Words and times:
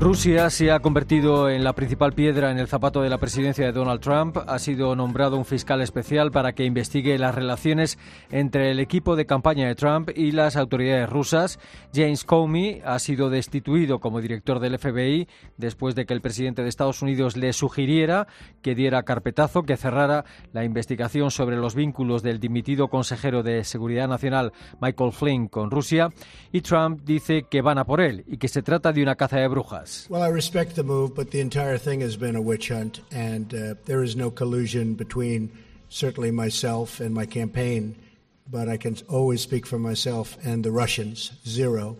Rusia 0.00 0.48
se 0.48 0.70
ha 0.70 0.80
convertido 0.80 1.50
en 1.50 1.62
la 1.62 1.74
principal 1.74 2.14
piedra 2.14 2.50
en 2.50 2.58
el 2.58 2.68
zapato 2.68 3.02
de 3.02 3.10
la 3.10 3.18
presidencia 3.18 3.66
de 3.66 3.72
Donald 3.72 4.00
Trump. 4.00 4.38
Ha 4.46 4.58
sido 4.58 4.96
nombrado 4.96 5.36
un 5.36 5.44
fiscal 5.44 5.82
especial 5.82 6.30
para 6.30 6.54
que 6.54 6.64
investigue 6.64 7.18
las 7.18 7.34
relaciones 7.34 7.98
entre 8.30 8.70
el 8.70 8.80
equipo 8.80 9.14
de 9.14 9.26
campaña 9.26 9.68
de 9.68 9.74
Trump 9.74 10.08
y 10.16 10.32
las 10.32 10.56
autoridades 10.56 11.10
rusas. 11.10 11.58
James 11.92 12.24
Comey 12.24 12.80
ha 12.82 12.98
sido 12.98 13.28
destituido 13.28 13.98
como 13.98 14.22
director 14.22 14.58
del 14.58 14.78
FBI 14.78 15.28
después 15.58 15.94
de 15.94 16.06
que 16.06 16.14
el 16.14 16.22
presidente 16.22 16.62
de 16.62 16.70
Estados 16.70 17.02
Unidos 17.02 17.36
le 17.36 17.52
sugiriera 17.52 18.26
que 18.62 18.74
diera 18.74 19.02
carpetazo, 19.02 19.64
que 19.64 19.76
cerrara 19.76 20.24
la 20.54 20.64
investigación 20.64 21.30
sobre 21.30 21.58
los 21.58 21.74
vínculos 21.74 22.22
del 22.22 22.40
dimitido 22.40 22.88
consejero 22.88 23.42
de 23.42 23.64
Seguridad 23.64 24.08
Nacional 24.08 24.54
Michael 24.80 25.12
Flynn 25.12 25.48
con 25.48 25.70
Rusia. 25.70 26.08
Y 26.52 26.62
Trump 26.62 27.02
dice 27.04 27.44
que 27.50 27.60
van 27.60 27.76
a 27.76 27.84
por 27.84 28.00
él 28.00 28.24
y 28.26 28.38
que 28.38 28.48
se 28.48 28.62
trata 28.62 28.94
de 28.94 29.02
una 29.02 29.16
caza 29.16 29.36
de 29.36 29.48
brujas. 29.48 29.89
Well, 30.08 30.22
I 30.22 30.28
respect 30.28 30.74
the 30.74 30.82
move, 30.82 31.14
but 31.14 31.30
the 31.30 31.40
entire 31.40 31.78
thing 31.78 32.00
has 32.02 32.16
been 32.16 32.36
a 32.36 32.40
witch 32.40 32.68
hunt, 32.68 33.00
and 33.10 33.52
uh, 33.52 33.74
there 33.86 34.02
is 34.02 34.16
no 34.16 34.30
collusion 34.30 34.94
between 34.94 35.50
certainly 35.88 36.30
myself 36.30 37.00
and 37.00 37.14
my 37.14 37.26
campaign, 37.26 37.94
but 38.50 38.68
I 38.68 38.76
can 38.76 38.96
always 39.08 39.40
speak 39.42 39.66
for 39.66 39.78
myself 39.78 40.36
and 40.44 40.64
the 40.64 40.70
Russians, 40.70 41.32
zero. 41.46 41.96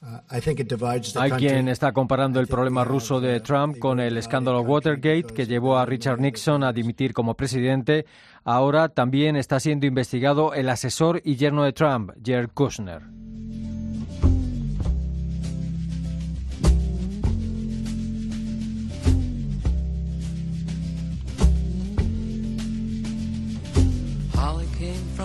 Uh, 0.00 0.20
Hay 0.30 1.30
quien 1.38 1.68
está 1.68 1.92
comparando 1.92 2.38
el 2.38 2.46
problema 2.46 2.84
ruso 2.84 3.20
de 3.20 3.40
Trump 3.40 3.80
con 3.80 3.98
el 3.98 4.16
escándalo 4.16 4.60
Watergate 4.60 5.34
que 5.34 5.44
llevó 5.44 5.76
a 5.76 5.84
Richard 5.86 6.20
Nixon 6.20 6.62
a 6.62 6.72
dimitir 6.72 7.12
como 7.12 7.34
presidente. 7.34 8.06
Ahora 8.44 8.90
también 8.90 9.34
está 9.34 9.58
siendo 9.58 9.86
investigado 9.86 10.54
el 10.54 10.68
asesor 10.68 11.20
y 11.24 11.34
yerno 11.34 11.64
de 11.64 11.72
Trump, 11.72 12.12
Jared 12.24 12.50
Kushner. 12.54 13.02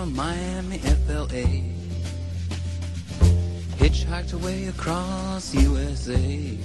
Miami, 0.06 0.78
FLA. 0.78 1.46
Hitchhiked 3.78 4.34
away 4.34 4.66
across 4.66 5.54
USA. 5.54 6.58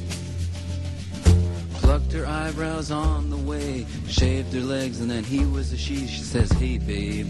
Plucked 1.75 2.11
her 2.13 2.25
eyebrows 2.25 2.91
on 2.91 3.29
the 3.29 3.37
way, 3.37 3.85
shaved 4.07 4.53
her 4.53 4.61
legs, 4.61 4.99
and 4.99 5.09
then 5.09 5.23
he 5.23 5.45
was 5.45 5.71
a 5.71 5.77
she. 5.77 6.07
She 6.07 6.21
says, 6.21 6.51
Hey, 6.51 6.77
babe. 6.77 7.27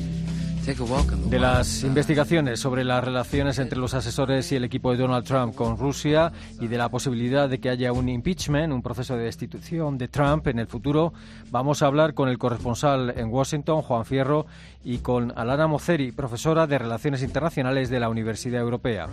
De 0.69 1.39
las 1.39 1.83
investigaciones 1.83 2.59
sobre 2.59 2.83
las 2.83 3.03
relaciones 3.03 3.57
entre 3.57 3.79
los 3.79 3.95
asesores 3.95 4.51
y 4.51 4.55
el 4.55 4.63
equipo 4.63 4.91
de 4.91 4.97
Donald 4.97 5.25
Trump 5.25 5.55
con 5.55 5.77
Rusia 5.77 6.31
y 6.59 6.67
de 6.67 6.77
la 6.77 6.89
posibilidad 6.89 7.49
de 7.49 7.59
que 7.59 7.69
haya 7.69 7.91
un 7.91 8.07
impeachment, 8.07 8.71
un 8.71 8.83
proceso 8.83 9.17
de 9.17 9.23
destitución 9.23 9.97
de 9.97 10.07
Trump 10.07 10.45
en 10.47 10.59
el 10.59 10.67
futuro, 10.67 11.11
vamos 11.49 11.81
a 11.81 11.87
hablar 11.87 12.13
con 12.13 12.29
el 12.29 12.37
corresponsal 12.37 13.15
en 13.17 13.29
Washington, 13.29 13.81
Juan 13.81 14.05
Fierro, 14.05 14.45
y 14.83 14.99
con 14.99 15.33
Alana 15.35 15.65
Moceri, 15.65 16.11
profesora 16.11 16.67
de 16.67 16.77
Relaciones 16.77 17.23
Internacionales 17.23 17.89
de 17.89 17.99
la 17.99 18.09
Universidad 18.09 18.61
Europea. 18.61 19.07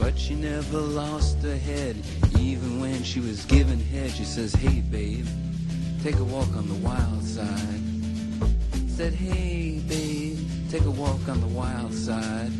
But 0.00 0.18
she 0.18 0.34
never 0.34 0.78
lost 0.78 1.42
her 1.42 1.58
head. 1.58 1.94
Even 2.38 2.80
when 2.80 3.02
she 3.02 3.20
was 3.20 3.44
given 3.44 3.78
head, 3.78 4.10
she 4.10 4.24
says, 4.24 4.54
Hey, 4.54 4.80
babe, 4.80 5.26
take 6.02 6.16
a 6.16 6.24
walk 6.24 6.48
on 6.56 6.66
the 6.68 6.74
wild 6.76 7.22
side. 7.22 7.82
Said, 8.88 9.12
Hey, 9.12 9.78
babe, 9.86 10.09
take 10.70 10.86
a 10.86 10.90
walk 10.90 11.28
on 11.28 11.40
the 11.40 11.54
wild 11.54 11.92
side. 11.92 12.50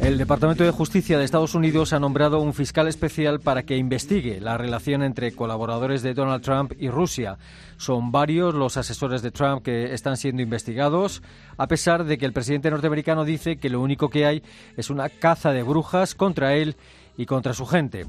El 0.00 0.18
Departamento 0.18 0.64
de 0.64 0.70
Justicia 0.70 1.18
de 1.18 1.24
Estados 1.24 1.54
Unidos 1.54 1.92
ha 1.92 2.00
nombrado 2.00 2.40
un 2.40 2.52
fiscal 2.52 2.88
especial 2.88 3.40
para 3.40 3.62
que 3.62 3.76
investigue 3.76 4.40
la 4.40 4.58
relación 4.58 5.02
entre 5.02 5.32
colaboradores 5.32 6.02
de 6.02 6.14
Donald 6.14 6.42
Trump 6.42 6.72
y 6.78 6.90
Rusia. 6.90 7.38
Son 7.78 8.12
varios 8.12 8.54
los 8.54 8.76
asesores 8.76 9.22
de 9.22 9.30
Trump 9.30 9.62
que 9.62 9.94
están 9.94 10.16
siendo 10.16 10.42
investigados, 10.42 11.22
a 11.56 11.66
pesar 11.66 12.04
de 12.04 12.18
que 12.18 12.26
el 12.26 12.32
presidente 12.32 12.70
norteamericano 12.70 13.24
dice 13.24 13.56
que 13.56 13.70
lo 13.70 13.80
único 13.80 14.10
que 14.10 14.26
hay 14.26 14.42
es 14.76 14.90
una 14.90 15.08
caza 15.08 15.52
de 15.52 15.62
brujas 15.62 16.14
contra 16.14 16.54
él 16.54 16.76
y 17.16 17.24
contra 17.24 17.54
su 17.54 17.64
gente. 17.64 18.04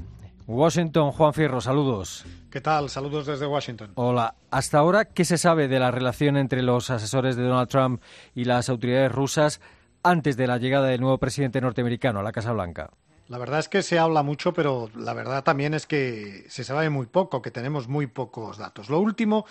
Washington, 0.46 1.12
Juan 1.12 1.32
Fierro, 1.32 1.60
saludos. 1.60 2.24
¿Qué 2.56 2.62
tal? 2.62 2.88
Saludos 2.88 3.26
desde 3.26 3.46
Washington. 3.46 3.92
Hola. 3.96 4.34
Hasta 4.50 4.78
ahora, 4.78 5.04
¿qué 5.04 5.26
se 5.26 5.36
sabe 5.36 5.68
de 5.68 5.78
la 5.78 5.90
relación 5.90 6.38
entre 6.38 6.62
los 6.62 6.88
asesores 6.88 7.36
de 7.36 7.42
Donald 7.42 7.68
Trump 7.68 8.00
y 8.34 8.44
las 8.44 8.70
autoridades 8.70 9.12
rusas 9.12 9.60
antes 10.02 10.38
de 10.38 10.46
la 10.46 10.56
llegada 10.56 10.86
del 10.86 11.02
nuevo 11.02 11.18
presidente 11.18 11.60
norteamericano 11.60 12.20
a 12.20 12.22
la 12.22 12.32
Casa 12.32 12.52
Blanca? 12.52 12.88
La 13.28 13.36
verdad 13.36 13.58
es 13.58 13.68
que 13.68 13.82
se 13.82 13.98
habla 13.98 14.22
mucho, 14.22 14.54
pero 14.54 14.88
la 14.96 15.12
verdad 15.12 15.44
también 15.44 15.74
es 15.74 15.84
que 15.84 16.46
se 16.48 16.64
sabe 16.64 16.88
muy 16.88 17.04
poco, 17.04 17.42
que 17.42 17.50
tenemos 17.50 17.88
muy 17.88 18.06
pocos 18.06 18.56
datos. 18.56 18.88
Lo 18.88 19.00
último 19.00 19.44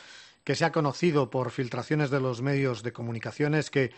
que 0.44 0.56
se 0.56 0.66
ha 0.66 0.72
conocido 0.72 1.30
por 1.30 1.52
filtraciones 1.52 2.10
de 2.10 2.20
los 2.20 2.42
medios 2.42 2.82
de 2.82 2.92
comunicación 2.92 3.54
es 3.54 3.70
que 3.70 3.92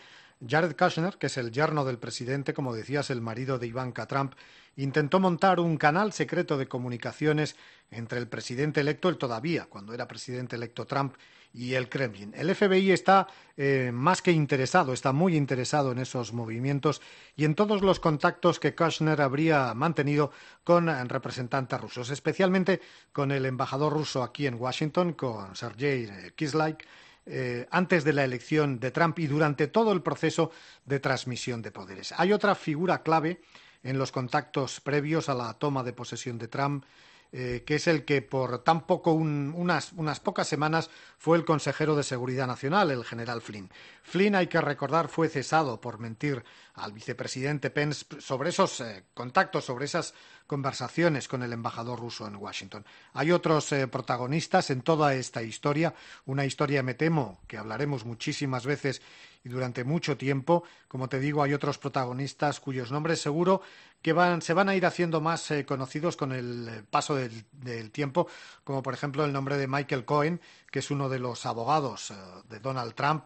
Jared 0.46 0.76
Kushner, 0.76 1.16
que 1.16 1.28
es 1.28 1.38
el 1.38 1.50
yerno 1.50 1.86
del 1.86 1.98
presidente, 1.98 2.52
como 2.52 2.74
decías, 2.74 3.08
el 3.08 3.22
marido 3.22 3.58
de 3.58 3.68
Ivanka 3.68 4.06
Trump, 4.06 4.34
intentó 4.78 5.20
montar 5.20 5.60
un 5.60 5.76
canal 5.76 6.12
secreto 6.12 6.56
de 6.56 6.68
comunicaciones 6.68 7.56
entre 7.90 8.18
el 8.18 8.28
presidente 8.28 8.80
electo, 8.80 9.08
el 9.08 9.18
todavía, 9.18 9.66
cuando 9.66 9.92
era 9.92 10.08
presidente 10.08 10.56
electo 10.56 10.86
Trump, 10.86 11.14
y 11.52 11.74
el 11.74 11.88
Kremlin. 11.88 12.32
El 12.36 12.54
FBI 12.54 12.92
está 12.92 13.26
eh, 13.56 13.90
más 13.92 14.22
que 14.22 14.30
interesado, 14.30 14.92
está 14.92 15.12
muy 15.12 15.36
interesado 15.36 15.92
en 15.92 15.98
esos 15.98 16.32
movimientos 16.32 17.00
y 17.36 17.44
en 17.44 17.54
todos 17.54 17.82
los 17.82 18.00
contactos 18.00 18.60
que 18.60 18.74
Kushner 18.74 19.20
habría 19.20 19.74
mantenido 19.74 20.30
con 20.62 20.86
representantes 21.08 21.80
rusos, 21.80 22.10
especialmente 22.10 22.80
con 23.12 23.32
el 23.32 23.46
embajador 23.46 23.92
ruso 23.92 24.22
aquí 24.22 24.46
en 24.46 24.54
Washington, 24.54 25.14
con 25.14 25.56
Sergei 25.56 26.32
Kislyak, 26.36 26.86
eh, 27.26 27.66
antes 27.70 28.04
de 28.04 28.12
la 28.12 28.24
elección 28.24 28.78
de 28.78 28.90
Trump 28.90 29.18
y 29.18 29.26
durante 29.26 29.66
todo 29.66 29.92
el 29.92 30.02
proceso 30.02 30.50
de 30.84 31.00
transmisión 31.00 31.60
de 31.60 31.72
poderes. 31.72 32.14
Hay 32.16 32.32
otra 32.32 32.54
figura 32.54 33.02
clave 33.02 33.40
en 33.82 33.98
los 33.98 34.12
contactos 34.12 34.80
previos 34.80 35.28
a 35.28 35.34
la 35.34 35.54
toma 35.54 35.82
de 35.82 35.92
posesión 35.92 36.38
de 36.38 36.48
Trump, 36.48 36.84
eh, 37.30 37.62
que 37.66 37.74
es 37.74 37.86
el 37.86 38.06
que 38.06 38.22
por 38.22 38.64
tan 38.64 38.86
poco 38.86 39.12
unas, 39.12 39.92
unas, 39.92 40.18
pocas 40.18 40.48
semanas 40.48 40.88
fue 41.18 41.36
el 41.36 41.44
consejero 41.44 41.94
de 41.94 42.02
Seguridad 42.02 42.46
Nacional, 42.46 42.90
el 42.90 43.04
general 43.04 43.42
Flynn. 43.42 43.70
Flynn, 44.02 44.34
hay 44.34 44.46
que 44.46 44.62
recordar, 44.62 45.08
fue 45.08 45.28
cesado 45.28 45.78
por 45.78 45.98
mentir 45.98 46.42
al 46.72 46.92
vicepresidente 46.92 47.68
Pence 47.68 48.06
sobre 48.20 48.48
esos 48.48 48.80
eh, 48.80 49.04
contactos, 49.12 49.66
sobre 49.66 49.84
esas 49.84 50.14
conversaciones 50.46 51.28
con 51.28 51.42
el 51.42 51.52
embajador 51.52 52.00
ruso 52.00 52.26
en 52.26 52.36
Washington. 52.36 52.86
Hay 53.12 53.30
otros 53.30 53.70
eh, 53.72 53.86
protagonistas 53.88 54.70
en 54.70 54.80
toda 54.80 55.12
esta 55.12 55.42
historia, 55.42 55.92
una 56.24 56.46
historia, 56.46 56.82
me 56.82 56.94
temo, 56.94 57.42
que 57.46 57.58
hablaremos 57.58 58.06
muchísimas 58.06 58.64
veces 58.64 59.02
y 59.44 59.48
durante 59.48 59.84
mucho 59.84 60.16
tiempo. 60.16 60.64
Como 60.88 61.08
te 61.08 61.20
digo, 61.20 61.42
hay 61.42 61.54
otros 61.54 61.78
protagonistas 61.78 62.60
cuyos 62.60 62.90
nombres 62.90 63.20
seguro 63.20 63.62
que 64.02 64.14
se 64.40 64.54
van 64.54 64.68
a 64.68 64.74
ir 64.74 64.86
haciendo 64.86 65.20
más 65.20 65.50
eh, 65.50 65.64
conocidos 65.64 66.16
con 66.16 66.32
el 66.32 66.68
eh, 66.68 66.82
paso 66.88 67.16
del, 67.16 67.90
tiempo, 67.90 68.28
como 68.64 68.82
por 68.82 68.94
ejemplo 68.94 69.24
el 69.24 69.32
nombre 69.32 69.56
de 69.56 69.66
Michael 69.66 70.04
Cohen, 70.04 70.40
que 70.70 70.78
es 70.78 70.90
uno 70.90 71.08
de 71.08 71.18
los 71.18 71.46
abogados 71.46 72.12
de 72.48 72.60
Donald 72.60 72.94
Trump, 72.94 73.24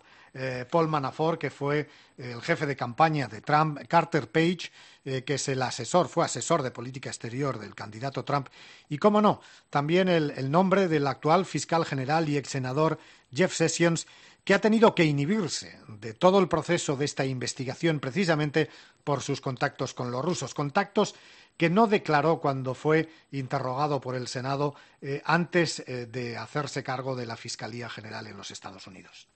Paul 0.70 0.88
Manafort, 0.88 1.38
que 1.38 1.50
fue 1.50 1.90
el 2.16 2.40
jefe 2.40 2.64
de 2.64 2.74
campaña 2.74 3.28
de 3.28 3.42
Trump, 3.42 3.80
Carter 3.86 4.30
Page, 4.30 4.70
eh, 5.04 5.24
que 5.24 5.34
es 5.34 5.48
el 5.48 5.60
asesor, 5.62 6.06
fue 6.06 6.24
asesor 6.24 6.62
de 6.62 6.70
política 6.70 7.10
exterior 7.10 7.58
del 7.58 7.74
candidato 7.74 8.24
Trump, 8.24 8.46
y, 8.88 8.98
cómo 8.98 9.20
no, 9.20 9.40
también 9.68 10.08
el, 10.08 10.48
nombre 10.48 10.86
del 10.86 11.08
actual 11.08 11.44
fiscal 11.44 11.84
general 11.84 12.28
y 12.28 12.36
ex 12.36 12.50
senador 12.50 13.00
Jeff 13.34 13.52
Sessions, 13.52 14.06
que 14.44 14.54
ha 14.54 14.60
tenido 14.60 14.94
que 14.94 15.04
inhibirse 15.04 15.78
de 15.88 16.14
todo 16.14 16.38
el 16.40 16.48
proceso 16.48 16.96
de 16.96 17.04
esta 17.04 17.24
investigación 17.24 18.00
precisamente 18.00 18.68
por 19.04 19.20
sus 19.20 19.40
contactos 19.40 19.94
con 19.94 20.10
los 20.10 20.24
rusos, 20.24 20.54
contactos 20.54 21.14
que 21.56 21.70
no 21.70 21.86
declaró 21.86 22.40
cuando 22.40 22.74
fue 22.74 23.08
interrogado 23.30 24.00
por 24.00 24.14
el 24.14 24.26
Senado 24.26 24.74
eh, 25.00 25.22
antes 25.24 25.80
eh, 25.80 26.06
de 26.06 26.36
hacerse 26.36 26.82
cargo 26.82 27.14
de 27.14 27.26
la 27.26 27.36
Fiscalía 27.36 27.88
General 27.88 28.26
en 28.26 28.36
los 28.36 28.50
Estados 28.50 28.86
Unidos. 28.86 29.28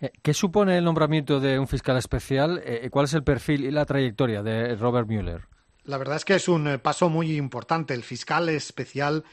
Eh, 0.00 0.12
¿Qué 0.22 0.34
supone 0.34 0.78
el 0.78 0.84
nombramiento 0.84 1.40
de 1.40 1.58
un 1.58 1.66
fiscal 1.66 1.96
especial? 1.96 2.62
¿Cuál 2.90 3.06
es 3.06 3.14
el 3.14 3.24
perfil 3.24 3.64
y 3.64 3.70
la 3.70 3.86
trayectoria 3.86 4.42
de 4.42 4.76
Robert 4.76 5.08
Mueller? 5.08 5.42
La 5.84 5.98
verdad 5.98 6.16
es 6.16 6.24
que 6.24 6.36
es 6.36 6.46
un 6.46 6.78
paso 6.80 7.08
muy 7.08 7.36
importante. 7.36 7.94
El 7.94 8.04
fiscal 8.04 8.48
especial 8.48 9.24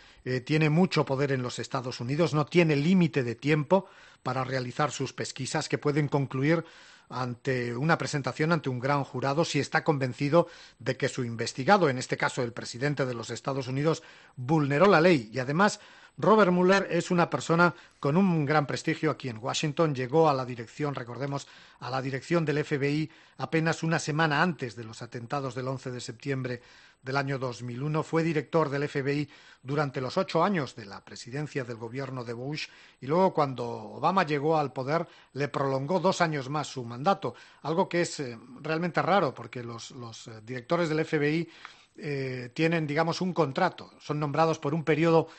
tiene 0.46 0.70
mucho 0.72 1.06
poder 1.06 1.32
en 1.32 1.44
los 1.44 1.60
Estados 1.60 2.00
Unidos, 2.00 2.34
no 2.34 2.46
tiene 2.46 2.76
límite 2.76 3.22
de 3.22 3.36
tiempo 3.36 3.86
para 4.24 4.44
realizar 4.44 4.92
sus 4.92 5.14
pesquisas 5.14 5.70
que 5.70 5.78
pueden 5.78 6.08
concluir 6.08 6.66
ante 7.10 7.76
una 7.76 7.98
presentación 7.98 8.52
ante 8.52 8.70
un 8.70 8.80
gran 8.80 9.04
jurado 9.04 9.44
si 9.44 9.60
está 9.60 9.84
convencido 9.84 10.48
de 10.78 10.96
que 10.96 11.10
su 11.10 11.24
investigado, 11.26 11.90
en 11.90 11.98
este 11.98 12.18
caso 12.18 12.44
el 12.44 12.54
presidente 12.54 13.06
de 13.06 13.16
los 13.16 13.32
Estados 13.32 13.68
Unidos, 13.68 14.04
vulneró 14.36 14.86
la 14.86 15.02
ley. 15.02 15.30
Y 15.34 15.40
además 15.40 15.80
Robert 16.22 16.52
Mueller 16.52 16.86
es 16.92 17.12
una 17.12 17.30
persona 17.30 17.74
con 17.98 18.18
un 18.18 18.46
gran 18.46 18.68
prestigio 18.68 19.10
aquí 19.10 19.30
en 19.30 19.38
Washington. 19.38 19.96
Llegó 19.96 20.30
a 20.30 20.34
la 20.34 20.46
dirección, 20.46 20.94
recordemos, 20.94 21.48
a 21.80 21.90
la 21.90 22.02
dirección 22.02 22.44
del 22.44 22.66
FBI 22.66 23.10
apenas 23.38 23.84
una 23.84 24.00
semana 24.00 24.42
antes 24.42 24.76
de 24.76 24.84
los 24.84 25.02
atentados 25.02 25.56
del 25.56 25.70
11 25.70 25.92
de 25.92 26.02
septiembre 26.02 26.62
del 27.02 27.16
año 27.16 27.40
2001. 27.40 28.04
Fue 28.04 28.22
director 28.22 28.70
del 28.70 28.90
FBI 28.90 29.30
durante 29.64 30.02
los 30.02 30.18
ocho 30.18 30.44
años 30.44 30.76
de 30.76 30.88
la 30.88 31.06
presidencia 31.06 31.64
del 31.64 31.78
gobierno 31.78 32.26
de 32.26 32.34
Bush 32.34 32.68
y 33.00 33.08
luego 33.08 33.34
cuando 33.34 33.66
Obama 33.66 34.26
llegó 34.26 34.58
al 34.58 34.74
poder 34.74 35.08
le 35.32 35.48
prolongó 35.48 36.02
dos 36.02 36.20
años 36.20 36.50
más 36.50 36.68
su 36.68 36.84
mandato, 36.84 37.34
algo 37.62 37.88
que 37.88 38.02
es 38.02 38.20
eh, 38.20 38.38
realmente 38.62 39.02
raro 39.02 39.34
porque 39.34 39.64
los, 39.64 39.92
eh, 40.28 40.42
directores 40.44 40.90
del 40.90 41.06
FBI 41.06 41.48
eh, 41.96 42.52
tienen, 42.54 42.86
digamos, 42.86 43.22
un 43.22 43.32
contrato, 43.32 43.94
son 44.00 44.20
nombrados 44.20 44.60
por 44.60 44.74
un 44.74 44.84
periodo 44.84 45.30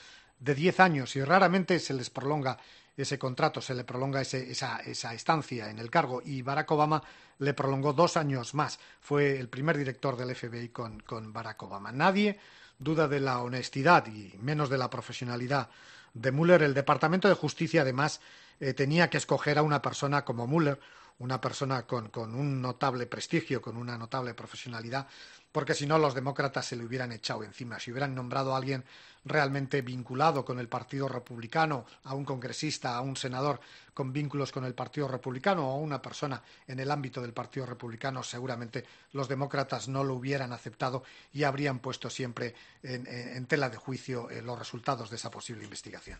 de 0.40 0.54
diez 0.54 0.80
años 0.80 1.14
y 1.16 1.22
raramente 1.22 1.78
se 1.78 1.94
les 1.94 2.10
prolonga 2.10 2.58
ese 2.96 3.18
contrato, 3.18 3.60
se 3.60 3.74
le 3.74 3.84
prolonga 3.84 4.20
esa, 4.20 4.80
estancia 4.80 5.70
en 5.70 5.78
el 5.78 5.90
cargo 5.90 6.20
y 6.24 6.42
Barack 6.42 6.70
Obama 6.72 7.02
le 7.38 7.54
prolongó 7.54 7.92
dos 7.92 8.16
años 8.16 8.54
más. 8.54 8.78
Fue 9.00 9.38
el 9.38 9.48
primer 9.48 9.78
director 9.78 10.16
del 10.16 10.34
FBI 10.34 10.70
con, 10.70 11.32
Barack 11.32 11.62
Obama. 11.62 11.92
Nadie 11.92 12.38
duda 12.78 13.08
de 13.08 13.20
la 13.20 13.40
honestidad 13.40 14.06
y 14.06 14.36
menos 14.40 14.68
de 14.68 14.78
la 14.78 14.90
profesionalidad 14.90 15.70
de 16.12 16.32
Mueller. 16.32 16.62
El 16.62 16.74
Departamento 16.74 17.28
de 17.28 17.34
Justicia, 17.34 17.82
además, 17.82 18.20
eh, 18.58 18.74
tenía 18.74 19.08
que 19.08 19.18
escoger 19.18 19.58
a 19.58 19.62
una 19.62 19.80
persona 19.80 20.24
como 20.24 20.46
Mueller, 20.46 20.78
una 21.20 21.40
persona 21.40 21.86
con, 21.86 22.10
un 22.34 22.62
notable 22.62 23.06
prestigio, 23.06 23.60
con 23.60 23.76
una 23.76 23.96
notable 23.98 24.34
profesionalidad, 24.34 25.06
porque 25.52 25.74
si 25.74 25.86
no 25.86 25.98
los 25.98 26.14
demócratas 26.14 26.66
se 26.66 26.76
le 26.76 26.84
hubieran 26.84 27.12
echado 27.12 27.42
encima. 27.42 27.78
Si 27.80 27.90
hubieran 27.90 28.14
nombrado 28.14 28.54
a 28.54 28.56
alguien 28.56 28.84
realmente 29.24 29.82
vinculado 29.82 30.44
con 30.44 30.58
el 30.58 30.68
Partido 30.68 31.08
Republicano, 31.08 31.84
a 32.04 32.14
un 32.14 32.24
congresista, 32.24 32.96
a 32.96 33.00
un 33.00 33.16
senador 33.16 33.60
con 33.92 34.12
vínculos 34.12 34.50
con 34.50 34.64
el 34.64 34.74
Partido 34.74 35.08
Republicano 35.08 35.68
o 35.68 35.72
a 35.72 35.76
una 35.76 36.00
persona 36.00 36.40
en 36.66 36.80
el 36.80 36.90
ámbito 36.90 37.20
del 37.20 37.32
Partido 37.32 37.66
Republicano, 37.66 38.22
seguramente 38.22 38.84
los 39.12 39.28
demócratas 39.28 39.88
no 39.88 40.04
lo 40.04 40.14
hubieran 40.14 40.52
aceptado 40.52 41.02
y 41.32 41.42
habrían 41.42 41.80
puesto 41.80 42.08
siempre 42.08 42.54
en, 42.82 43.44
tela 43.46 43.68
de 43.68 43.76
juicio 43.76 44.30
eh, 44.30 44.40
los 44.40 44.58
resultados 44.58 45.10
de 45.10 45.16
esa 45.16 45.30
posible 45.30 45.64
investigación. 45.64 46.18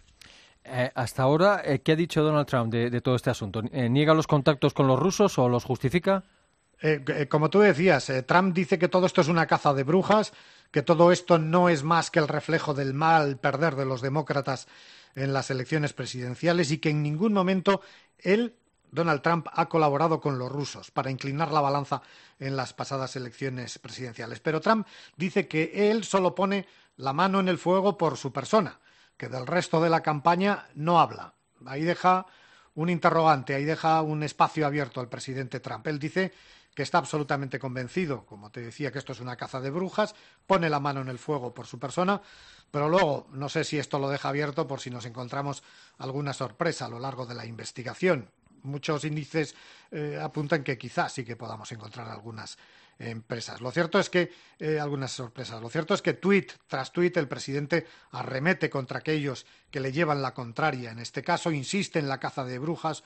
Eh, 0.62 0.90
hasta 0.94 1.22
ahora, 1.22 1.62
eh, 1.64 1.80
¿qué 1.80 1.92
ha 1.92 1.96
dicho 1.96 2.22
Donald 2.22 2.46
Trump 2.46 2.70
de, 2.70 3.00
todo 3.00 3.14
este 3.14 3.30
asunto? 3.30 3.62
¿Niega 3.62 4.12
los 4.12 4.26
contactos 4.26 4.74
con 4.74 4.86
los 4.86 4.98
rusos 4.98 5.38
o 5.38 5.48
los 5.48 5.64
justifica? 5.64 6.22
Como 7.28 7.50
tú 7.50 7.60
decías, 7.60 8.10
Trump 8.26 8.54
dice 8.54 8.78
que 8.78 8.88
todo 8.88 9.06
esto 9.06 9.20
es 9.20 9.28
una 9.28 9.46
caza 9.46 9.74
de 9.74 9.84
brujas, 9.84 10.32
que 10.70 10.82
todo 10.82 11.12
esto 11.12 11.38
no 11.38 11.68
es 11.68 11.82
más 11.82 12.10
que 12.10 12.20
el 12.20 12.28
reflejo 12.28 12.74
del 12.74 12.94
mal 12.94 13.38
perder 13.38 13.76
de 13.76 13.84
los 13.84 14.00
demócratas 14.00 14.68
en 15.14 15.32
las 15.32 15.50
elecciones 15.50 15.92
presidenciales 15.92 16.70
y 16.70 16.78
que 16.78 16.90
en 16.90 17.02
ningún 17.02 17.32
momento 17.32 17.82
él, 18.18 18.56
Donald 18.90 19.22
Trump, 19.22 19.48
ha 19.52 19.68
colaborado 19.68 20.20
con 20.20 20.38
los 20.38 20.50
rusos 20.50 20.90
para 20.90 21.10
inclinar 21.10 21.52
la 21.52 21.60
balanza 21.60 22.02
en 22.38 22.56
las 22.56 22.72
pasadas 22.72 23.16
elecciones 23.16 23.78
presidenciales. 23.78 24.40
Pero 24.40 24.60
Trump 24.60 24.86
dice 25.16 25.48
que 25.48 25.90
él 25.90 26.04
solo 26.04 26.34
pone 26.34 26.66
la 26.96 27.12
mano 27.12 27.40
en 27.40 27.48
el 27.48 27.58
fuego 27.58 27.98
por 27.98 28.16
su 28.16 28.32
persona, 28.32 28.78
que 29.16 29.28
del 29.28 29.46
resto 29.46 29.80
de 29.80 29.90
la 29.90 30.02
campaña 30.02 30.66
no 30.74 31.00
habla. 31.00 31.34
Ahí 31.66 31.82
deja 31.82 32.26
un 32.74 32.88
interrogante, 32.88 33.54
ahí 33.54 33.64
deja 33.64 34.00
un 34.02 34.22
espacio 34.22 34.66
abierto 34.66 35.00
al 35.00 35.08
presidente 35.08 35.60
Trump. 35.60 35.86
Él 35.88 35.98
dice 35.98 36.32
que 36.80 36.84
está 36.84 36.96
absolutamente 36.96 37.58
convencido, 37.58 38.24
como 38.24 38.50
te 38.50 38.62
decía, 38.62 38.90
que 38.90 38.98
esto 38.98 39.12
es 39.12 39.20
una 39.20 39.36
caza 39.36 39.60
de 39.60 39.68
brujas, 39.68 40.14
pone 40.46 40.70
la 40.70 40.80
mano 40.80 41.02
en 41.02 41.08
el 41.08 41.18
fuego 41.18 41.52
por 41.52 41.66
su 41.66 41.78
persona, 41.78 42.22
pero 42.70 42.88
luego 42.88 43.26
no 43.32 43.50
sé 43.50 43.64
si 43.64 43.78
esto 43.78 43.98
lo 43.98 44.08
deja 44.08 44.30
abierto 44.30 44.66
por 44.66 44.80
si 44.80 44.88
nos 44.88 45.04
encontramos 45.04 45.62
alguna 45.98 46.32
sorpresa 46.32 46.86
a 46.86 46.88
lo 46.88 46.98
largo 46.98 47.26
de 47.26 47.34
la 47.34 47.44
investigación. 47.44 48.30
Muchos 48.62 49.04
índices 49.04 49.54
eh, 49.90 50.18
apuntan 50.22 50.64
que 50.64 50.78
quizás 50.78 51.12
sí 51.12 51.22
que 51.22 51.36
podamos 51.36 51.70
encontrar 51.70 52.08
algunas 52.08 52.56
empresas. 52.98 53.60
Lo 53.60 53.70
cierto 53.72 53.98
es 53.98 54.08
que 54.08 54.32
eh, 54.58 54.80
algunas 54.80 55.12
sorpresas. 55.12 55.60
Lo 55.60 55.68
cierto 55.68 55.92
es 55.92 56.00
que 56.00 56.14
tweet 56.14 56.46
tras 56.66 56.92
tweet 56.92 57.12
el 57.16 57.28
presidente 57.28 57.86
arremete 58.12 58.70
contra 58.70 59.00
aquellos 59.00 59.44
que 59.70 59.80
le 59.80 59.92
llevan 59.92 60.22
la 60.22 60.32
contraria. 60.32 60.92
En 60.92 60.98
este 60.98 61.22
caso 61.22 61.50
insiste 61.50 61.98
en 61.98 62.08
la 62.08 62.20
caza 62.20 62.42
de 62.42 62.58
brujas 62.58 63.04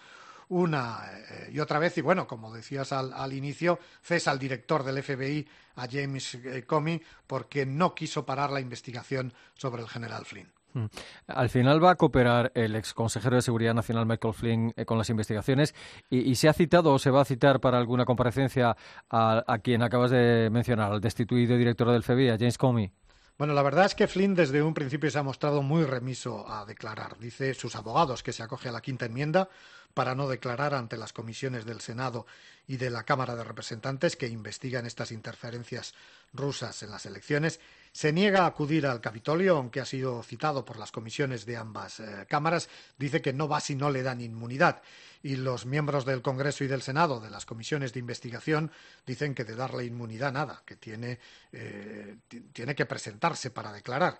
una 0.48 1.02
eh, 1.30 1.50
y 1.52 1.60
otra 1.60 1.78
vez. 1.78 1.96
Y 1.98 2.00
bueno, 2.00 2.26
como 2.26 2.52
decías 2.52 2.92
al, 2.92 3.32
inicio, 3.32 3.78
cesa 4.02 4.30
al 4.30 4.38
director 4.38 4.82
del 4.82 5.02
FBI, 5.02 5.46
a 5.76 5.86
James 5.90 6.34
eh, 6.36 6.64
Comey, 6.66 7.02
porque 7.26 7.66
no 7.66 7.94
quiso 7.94 8.24
parar 8.24 8.50
la 8.50 8.60
investigación 8.60 9.32
sobre 9.54 9.82
el 9.82 9.88
general 9.88 10.24
Flynn. 10.24 10.52
Mm. 10.74 10.86
Al 11.28 11.48
final 11.50 11.82
va 11.82 11.92
a 11.92 11.94
cooperar 11.94 12.50
el 12.54 12.74
ex 12.74 12.94
consejero 12.94 13.36
de 13.36 13.42
Seguridad 13.42 13.74
Nacional 13.74 14.06
Michael 14.06 14.34
Flynn 14.34 14.72
eh, 14.76 14.84
con 14.84 14.98
las 14.98 15.08
investigaciones 15.08 15.74
y, 16.10 16.34
se 16.34 16.48
ha 16.48 16.52
citado 16.52 16.92
o 16.92 16.98
se 16.98 17.10
va 17.10 17.22
a 17.22 17.24
citar 17.24 17.60
para 17.60 17.78
alguna 17.78 18.04
comparecencia 18.04 18.76
a, 19.08 19.44
a 19.46 19.58
quien 19.58 19.82
acabas 19.82 20.10
de 20.10 20.50
mencionar, 20.50 20.92
al 20.92 21.00
destituido 21.00 21.56
director 21.56 21.90
del 21.90 22.02
FBI, 22.02 22.30
a 22.30 22.38
James 22.38 22.58
Comey. 22.58 22.90
Bueno, 23.36 23.52
la 23.52 23.62
verdad 23.62 23.86
es 23.86 23.96
que 23.96 24.06
Flynn 24.06 24.36
desde 24.36 24.62
un 24.62 24.74
principio 24.74 25.10
se 25.10 25.18
ha 25.18 25.24
mostrado 25.24 25.60
muy 25.60 25.84
remiso 25.84 26.48
a 26.48 26.64
declarar. 26.64 27.18
Dice 27.18 27.52
sus 27.54 27.74
abogados 27.74 28.22
que 28.22 28.32
se 28.32 28.44
acoge 28.44 28.68
a 28.68 28.72
la 28.72 28.80
quinta 28.80 29.06
enmienda 29.06 29.48
para 29.92 30.14
no 30.14 30.28
declarar 30.28 30.72
ante 30.72 30.96
las 30.96 31.12
comisiones 31.12 31.64
del 31.64 31.80
Senado 31.80 32.26
y 32.68 32.76
de 32.76 32.90
la 32.90 33.02
Cámara 33.02 33.34
de 33.34 33.42
Representantes 33.42 34.14
que 34.14 34.28
investigan 34.28 34.86
estas 34.86 35.10
interferencias 35.10 35.94
rusas 36.32 36.80
en 36.84 36.92
las 36.92 37.06
elecciones 37.06 37.58
se 37.94 38.12
niega 38.12 38.42
a 38.42 38.46
acudir 38.46 38.88
al 38.88 39.00
Capitolio, 39.00 39.56
aunque 39.56 39.80
ha 39.80 39.84
sido 39.84 40.20
citado 40.24 40.64
por 40.64 40.80
las 40.80 40.90
comisiones 40.90 41.46
de 41.46 41.56
ambas 41.56 42.00
eh, 42.00 42.26
cámaras. 42.28 42.68
Dice 42.98 43.22
que 43.22 43.32
no 43.32 43.46
va 43.46 43.60
si 43.60 43.76
no 43.76 43.88
le 43.88 44.02
dan 44.02 44.20
inmunidad. 44.20 44.82
Y 45.22 45.36
los 45.36 45.64
miembros 45.64 46.04
del 46.04 46.20
Congreso 46.20 46.64
y 46.64 46.66
del 46.66 46.82
Senado, 46.82 47.20
de 47.20 47.30
las 47.30 47.46
comisiones 47.46 47.92
de 47.92 48.00
investigación, 48.00 48.72
dicen 49.06 49.32
que 49.32 49.44
de 49.44 49.54
darle 49.54 49.84
inmunidad 49.84 50.32
nada, 50.32 50.60
que 50.66 50.74
tiene, 50.74 51.20
eh, 51.52 52.16
tiene 52.52 52.74
que 52.74 52.84
presentarse 52.84 53.52
para 53.52 53.72
declarar. 53.72 54.18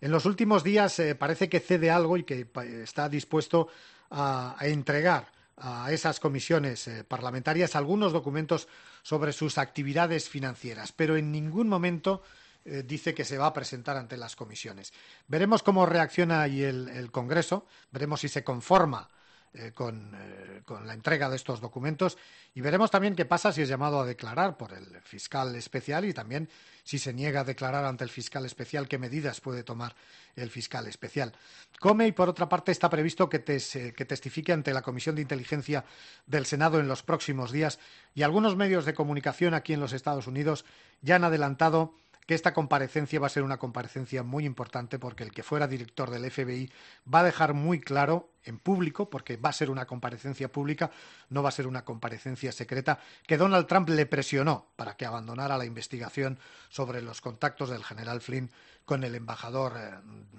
En 0.00 0.10
los 0.10 0.26
últimos 0.26 0.64
días 0.64 0.98
eh, 0.98 1.14
parece 1.14 1.48
que 1.48 1.60
cede 1.60 1.92
algo 1.92 2.16
y 2.16 2.24
que 2.24 2.48
está 2.82 3.08
dispuesto 3.08 3.68
a, 4.10 4.56
entregar 4.62 5.30
a 5.58 5.92
esas 5.92 6.18
comisiones 6.18 6.90
parlamentarias 7.06 7.76
algunos 7.76 8.12
documentos 8.12 8.66
sobre 9.02 9.32
sus 9.32 9.58
actividades 9.58 10.28
financieras, 10.28 10.90
pero 10.90 11.16
en 11.16 11.30
ningún 11.30 11.68
momento 11.68 12.22
eh, 12.64 12.84
dice 12.86 13.12
que 13.12 13.24
se 13.24 13.38
va 13.38 13.46
a 13.46 13.52
presentar 13.52 13.96
ante 13.96 14.16
las 14.16 14.36
comisiones. 14.36 14.92
Veremos 15.26 15.64
cómo 15.64 15.84
reacciona 15.84 16.42
ahí 16.42 16.62
el, 16.62 17.10
Congreso, 17.10 17.66
veremos 17.90 18.20
si 18.20 18.28
se 18.28 18.44
conforma 18.44 19.08
eh, 19.52 19.66
eh, 19.66 19.72
con, 19.74 20.86
la 20.86 20.94
entrega 20.94 21.28
de 21.28 21.34
estos 21.34 21.60
documentos 21.60 22.16
y 22.54 22.60
veremos 22.60 22.90
también 22.90 23.16
qué 23.16 23.24
pasa 23.24 23.52
si 23.52 23.62
es 23.62 23.68
llamado 23.68 24.00
a 24.00 24.06
declarar 24.06 24.56
por 24.56 24.72
el 24.72 25.00
fiscal 25.02 25.56
especial 25.56 26.04
y 26.04 26.14
también 26.14 26.48
si 26.84 27.00
se 27.00 27.12
niega 27.12 27.40
a 27.40 27.44
declarar 27.44 27.84
ante 27.84 28.04
el 28.04 28.10
fiscal 28.10 28.46
especial 28.46 28.86
qué 28.86 28.96
medidas 28.96 29.40
puede 29.40 29.64
tomar 29.64 29.96
el 30.36 30.48
fiscal 30.48 30.86
especial. 30.86 31.32
Come 31.80 32.06
y 32.06 32.12
por 32.12 32.28
otra 32.28 32.48
parte 32.48 32.70
está 32.70 32.88
previsto 32.88 33.28
que 33.28 33.40
testifique 33.40 34.52
ante 34.52 34.72
la 34.72 34.82
Comisión 34.82 35.16
de 35.16 35.22
Inteligencia 35.22 35.84
del 36.26 36.46
Senado 36.46 36.78
en 36.78 36.86
los 36.86 37.02
próximos 37.02 37.50
días 37.50 37.80
y 38.14 38.22
algunos 38.22 38.54
medios 38.54 38.84
de 38.84 38.94
comunicación 38.94 39.52
aquí 39.52 39.72
en 39.72 39.80
los 39.80 39.92
Estados 39.92 40.28
Unidos 40.28 40.64
ya 41.02 41.16
han 41.16 41.24
adelantado 41.24 41.96
que 42.26 42.34
esta 42.34 42.54
comparecencia 42.54 43.20
va 43.20 43.26
a 43.26 43.30
ser 43.30 43.42
una 43.42 43.58
comparecencia 43.58 44.22
muy 44.22 44.44
importante 44.44 44.98
porque 44.98 45.24
el 45.24 45.32
que 45.32 45.42
fuera 45.42 45.66
director 45.66 46.10
del 46.10 46.30
FBI 46.30 46.70
va 47.12 47.20
a 47.20 47.24
dejar 47.24 47.54
muy 47.54 47.80
claro 47.80 48.30
en 48.44 48.58
público, 48.58 49.08
porque 49.08 49.36
va 49.36 49.50
a 49.50 49.52
ser 49.52 49.70
una 49.70 49.86
comparecencia 49.86 50.50
pública, 50.50 50.90
no 51.30 51.42
va 51.42 51.48
a 51.48 51.52
ser 51.52 51.66
una 51.66 51.84
comparecencia 51.84 52.50
secreta, 52.52 52.98
que 53.26 53.36
Donald 53.36 53.66
Trump 53.66 53.88
le 53.88 54.06
presionó 54.06 54.66
para 54.76 54.96
que 54.96 55.06
abandonara 55.06 55.56
la 55.58 55.64
investigación 55.64 56.38
sobre 56.68 57.02
los 57.02 57.20
contactos 57.20 57.70
del 57.70 57.84
general 57.84 58.20
Flynn 58.20 58.50
con 58.84 59.04
el 59.04 59.14
embajador 59.14 59.74
eh, 59.76 59.90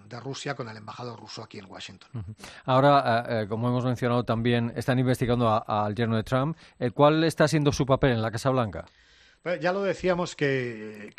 de 0.10 0.20
Rusia, 0.20 0.56
con 0.56 0.68
el 0.68 0.76
embajador 0.76 1.20
ruso 1.20 1.44
aquí 1.44 1.60
en 1.60 1.66
Washington. 1.66 2.10
Ahora, 2.66 3.26
eh, 3.28 3.44
eh, 3.44 3.48
como 3.48 3.70
hemos 3.70 3.86
mencionado 3.86 4.26
también, 4.26 4.74
están 4.76 5.00
investigando 5.00 5.64
al 5.66 5.96
yerno 5.96 6.18
de 6.18 6.24
Trump. 6.24 6.58
¿Cuál 6.94 7.24
está 7.24 7.48
siendo 7.48 7.72
su 7.72 7.86
papel 7.86 8.12
en 8.12 8.22
la 8.22 8.32
Casa 8.32 8.50
Blanca? 8.50 8.86
Ya 9.62 9.74
lo 9.74 9.84
decíamos 9.84 10.36
que, 10.38 11.14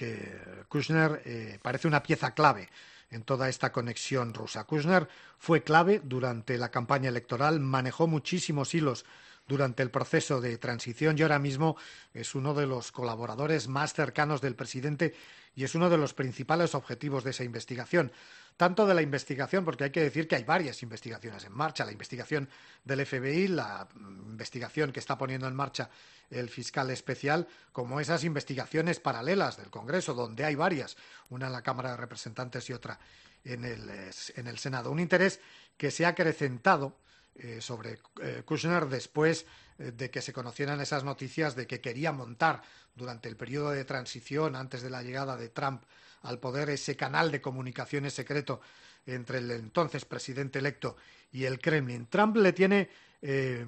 Kushner 0.69 1.21
eh, 1.27 1.59
parece 1.61 1.89
una 1.89 2.03
pieza 2.03 2.33
clave 2.33 2.71
en 3.11 3.23
toda 3.23 3.51
esta 3.51 3.71
conexión 3.71 4.33
rusa. 4.33 4.65
Kushner 4.65 5.09
fue 5.39 5.63
clave 5.63 6.01
durante 6.03 6.57
la 6.57 6.71
campaña 6.71 7.11
electoral, 7.11 7.61
manejó 7.61 8.07
muchísimos 8.07 8.75
hilos 8.75 9.05
durante 9.47 9.83
el 9.83 9.91
proceso 9.91 10.41
de 10.41 10.57
transición 10.57 11.19
y 11.19 11.23
ahora 11.23 11.39
mismo 11.39 11.77
es 12.15 12.35
uno 12.35 12.55
de 12.55 12.67
los 12.67 12.93
colaboradores 12.93 13.69
más 13.69 13.93
cercanos 13.93 14.41
del 14.41 14.55
presidente 14.55 15.15
y 15.55 15.65
es 15.65 15.75
uno 15.75 15.91
de 15.91 15.99
los 15.99 16.15
principales 16.15 16.75
objetivos 16.75 17.25
de 17.25 17.31
esa 17.31 17.45
investigación. 17.45 18.11
Tanto 18.57 18.87
de 18.87 18.95
la 18.95 19.03
investigación, 19.03 19.65
porque 19.65 19.85
hay 19.85 19.91
que 19.91 20.03
decir 20.03 20.29
que 20.29 20.37
hay 20.37 20.45
varias 20.45 20.81
investigaciones 20.83 21.45
en 21.45 21.53
marcha, 21.53 21.85
la 21.85 21.91
investigación 21.91 22.49
del 22.85 23.05
FBI, 23.05 23.49
la 23.49 23.89
investigación 23.97 24.93
que 24.93 25.01
está 25.01 25.19
poniendo 25.19 25.49
en 25.49 25.57
marcha 25.57 25.91
el 26.31 26.49
fiscal 26.49 26.91
especial, 26.91 27.49
como 27.73 27.99
esas 27.99 28.23
investigaciones 28.23 29.01
paralelas 29.01 29.57
del 29.57 29.71
Congreso, 29.71 30.15
donde 30.15 30.45
hay 30.45 30.55
varias, 30.55 30.97
una 31.31 31.47
en 31.47 31.53
la 31.53 31.63
Cámara 31.63 31.91
de 31.91 31.97
Representantes 31.97 32.71
y 32.71 32.73
otra 32.73 32.99
en 33.45 33.65
el, 33.65 33.91
en 34.37 34.47
el 34.47 34.59
Senado. 34.59 34.91
Un 34.91 35.01
interés 35.01 35.41
que 35.77 35.91
se 35.91 36.07
ha 36.07 36.11
acrecentado 36.11 36.97
eh, 37.37 37.61
sobre 37.61 37.99
eh, 38.23 38.43
Kushner 38.45 38.87
después 38.87 39.47
eh, 39.79 39.91
de 39.91 40.11
que 40.11 40.23
se 40.23 40.33
conocieran 40.33 40.81
esas 40.81 41.03
noticias 41.03 41.57
de 41.57 41.67
que 41.67 41.81
quería 41.81 42.13
montar 42.13 42.63
durante 42.95 43.29
el 43.29 43.37
periodo 43.37 43.71
de 43.71 43.85
transición, 43.85 44.55
antes 44.55 44.83
de 44.83 44.91
la 44.91 45.03
llegada 45.03 45.37
de 45.37 45.49
Trump 45.49 45.83
al 46.25 46.39
poder, 46.39 46.71
ese 46.71 46.97
canal 46.97 47.31
de 47.31 47.41
comunicaciones 47.41 48.13
secreto 48.13 48.61
entre 49.07 49.39
el 49.39 49.51
entonces 49.53 50.05
presidente 50.05 50.59
electo 50.59 50.97
y 51.33 51.45
el 51.45 51.61
Kremlin. 51.61 52.07
Trump 52.07 52.37
le 52.37 52.53
tiene 52.53 52.89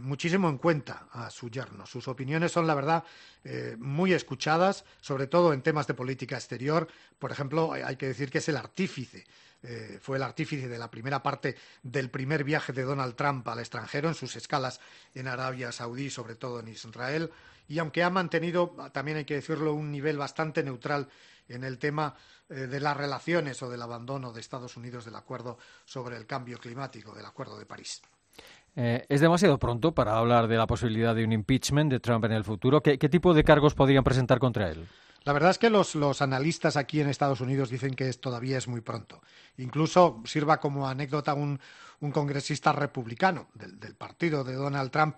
muchísimo 0.01 0.51
en 0.51 0.59
cuenta 0.59 1.09
a 1.13 1.31
su 1.31 1.49
yerno. 1.49 1.87
Sus 1.87 2.09
opiniones 2.09 2.53
son, 2.53 2.67
la 2.67 2.75
verdad, 2.75 3.05
muy 3.79 4.13
escuchadas, 4.13 4.85
sobre 5.01 5.29
todo 5.29 5.55
en 5.55 5.63
temas 5.63 5.87
de 5.87 5.95
política 5.95 6.37
exterior. 6.37 6.87
Por 7.19 7.33
ejemplo, 7.33 7.73
hay 7.73 7.97
que 7.97 8.09
decir 8.09 8.31
que 8.31 8.39
es 8.39 8.49
el 8.51 8.59
artífice 8.59 9.25
eh, 9.63 9.99
fue 10.01 10.17
el 10.17 10.23
artífice 10.23 10.69
de 10.69 10.79
la 10.79 10.91
primera 10.91 11.23
parte 11.23 11.57
del 11.83 12.11
primer 12.11 12.45
viaje 12.45 12.73
de 12.73 12.83
Donald 12.83 13.17
Trump 13.17 13.49
al 13.49 13.59
extranjero 13.59 14.09
en 14.09 14.15
sus 14.15 14.37
escalas 14.37 14.81
en 15.15 15.27
Arabia 15.27 15.73
Saudí, 15.73 16.09
sobre 16.09 16.37
todo 16.37 16.61
en 16.61 16.69
Israel, 16.69 17.33
y 17.67 17.81
aunque 17.81 18.05
ha 18.05 18.11
mantenido, 18.11 18.77
también 18.93 19.17
hay 19.17 19.25
que 19.25 19.35
decirlo, 19.35 19.75
un 19.75 19.91
nivel 19.91 20.19
bastante 20.19 20.63
neutral 20.63 21.09
en 21.49 21.65
el 21.65 21.79
tema 21.79 22.15
eh, 22.49 22.55
de 22.55 22.81
las 22.81 22.97
relaciones 22.97 23.63
o 23.63 23.71
del 23.71 23.83
abandono 23.83 24.33
de 24.33 24.41
Estados 24.41 24.77
Unidos 24.77 25.05
del 25.05 25.17
acuerdo 25.17 25.59
sobre 25.85 26.17
el 26.17 26.27
cambio 26.27 26.59
climático, 26.59 27.15
del 27.15 27.27
acuerdo 27.27 27.59
de 27.59 27.67
París. 27.67 28.03
Eh, 28.75 29.07
es 29.09 29.21
demasiado 29.21 29.59
pronto 29.59 29.95
para 29.95 30.19
hablar 30.19 30.49
de 30.49 30.57
la 30.57 30.67
posibilidad 30.67 31.15
de 31.15 31.25
un 31.25 31.33
impeachment 31.33 31.91
de 31.91 32.01
Trump 32.01 32.25
en 32.27 32.33
el 32.33 32.45
futuro. 32.45 32.83
¿Qué, 32.83 32.99
qué 32.99 33.09
tipo 33.09 33.33
de 33.33 33.45
cargos 33.45 33.75
podrían 33.75 34.05
presentar 34.05 34.39
contra 34.39 34.69
él? 34.69 34.87
La 35.27 35.33
verdad 35.33 35.51
es 35.51 35.59
que 35.59 35.71
los, 35.71 36.23
analistas 36.23 36.77
aquí 36.77 37.01
en 37.01 37.09
Estados 37.09 37.41
Unidos 37.41 37.69
dicen 37.69 37.95
que 37.95 38.13
todavía 38.13 38.59
es 38.59 38.69
muy 38.69 38.81
pronto. 38.81 39.21
Incluso 39.57 40.23
sirva 40.25 40.61
como 40.61 40.89
anécdota 40.89 41.35
un, 41.35 41.59
congresista 42.13 42.71
republicano 42.71 43.49
del, 43.55 43.97
partido 43.97 44.45
de 44.45 44.53
Donald 44.53 44.93
Trump 44.93 45.17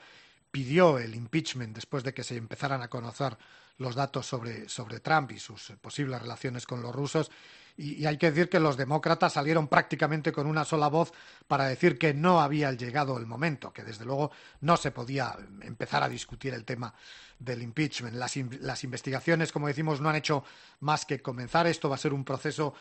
pidió 0.50 0.98
el 0.98 1.14
impeachment 1.14 1.74
después 1.74 2.04
de 2.04 2.14
que 2.14 2.24
se 2.24 2.38
empezaran 2.38 2.80
a 2.80 2.88
conocer 2.88 3.36
los 3.78 3.94
datos 3.94 4.26
sobre, 4.26 4.68
sobre 4.68 5.00
Trump 5.00 5.32
y 5.32 5.38
sus 5.38 5.72
posibles 5.80 6.20
relaciones 6.20 6.66
con 6.66 6.82
los 6.82 6.94
rusos 6.94 7.30
y, 7.78 8.04
hay 8.06 8.18
que 8.18 8.32
decir 8.32 8.48
que 8.48 8.58
los 8.58 8.76
demócratas 8.76 9.34
salieron 9.34 9.68
prácticamente 9.68 10.32
con 10.32 10.48
una 10.48 10.64
sola 10.64 10.88
voz 10.88 11.12
para 11.46 11.66
decir 11.66 11.96
que 11.96 12.12
no 12.12 12.40
había 12.40 12.72
llegado 12.72 13.16
el 13.16 13.26
momento, 13.26 13.72
que 13.72 13.84
desde 13.84 14.04
luego 14.04 14.32
no 14.60 14.76
se 14.76 14.90
podía 14.90 15.36
empezar 15.62 16.02
a 16.02 16.08
discutir 16.08 16.54
el 16.54 16.64
tema 16.64 16.92
del 17.38 17.62
impeachment. 17.62 18.16
Las, 18.16 18.36
las 18.60 18.82
investigaciones, 18.82 19.52
como 19.52 19.68
decimos, 19.68 20.00
no 20.00 20.10
han 20.10 20.16
hecho 20.16 20.44
más 20.80 21.06
que 21.06 21.22
comenzar. 21.22 21.68
Esto 21.68 21.88
va 21.88 21.94
a 21.94 21.98
ser 21.98 22.12
un 22.12 22.24
proceso 22.24 22.74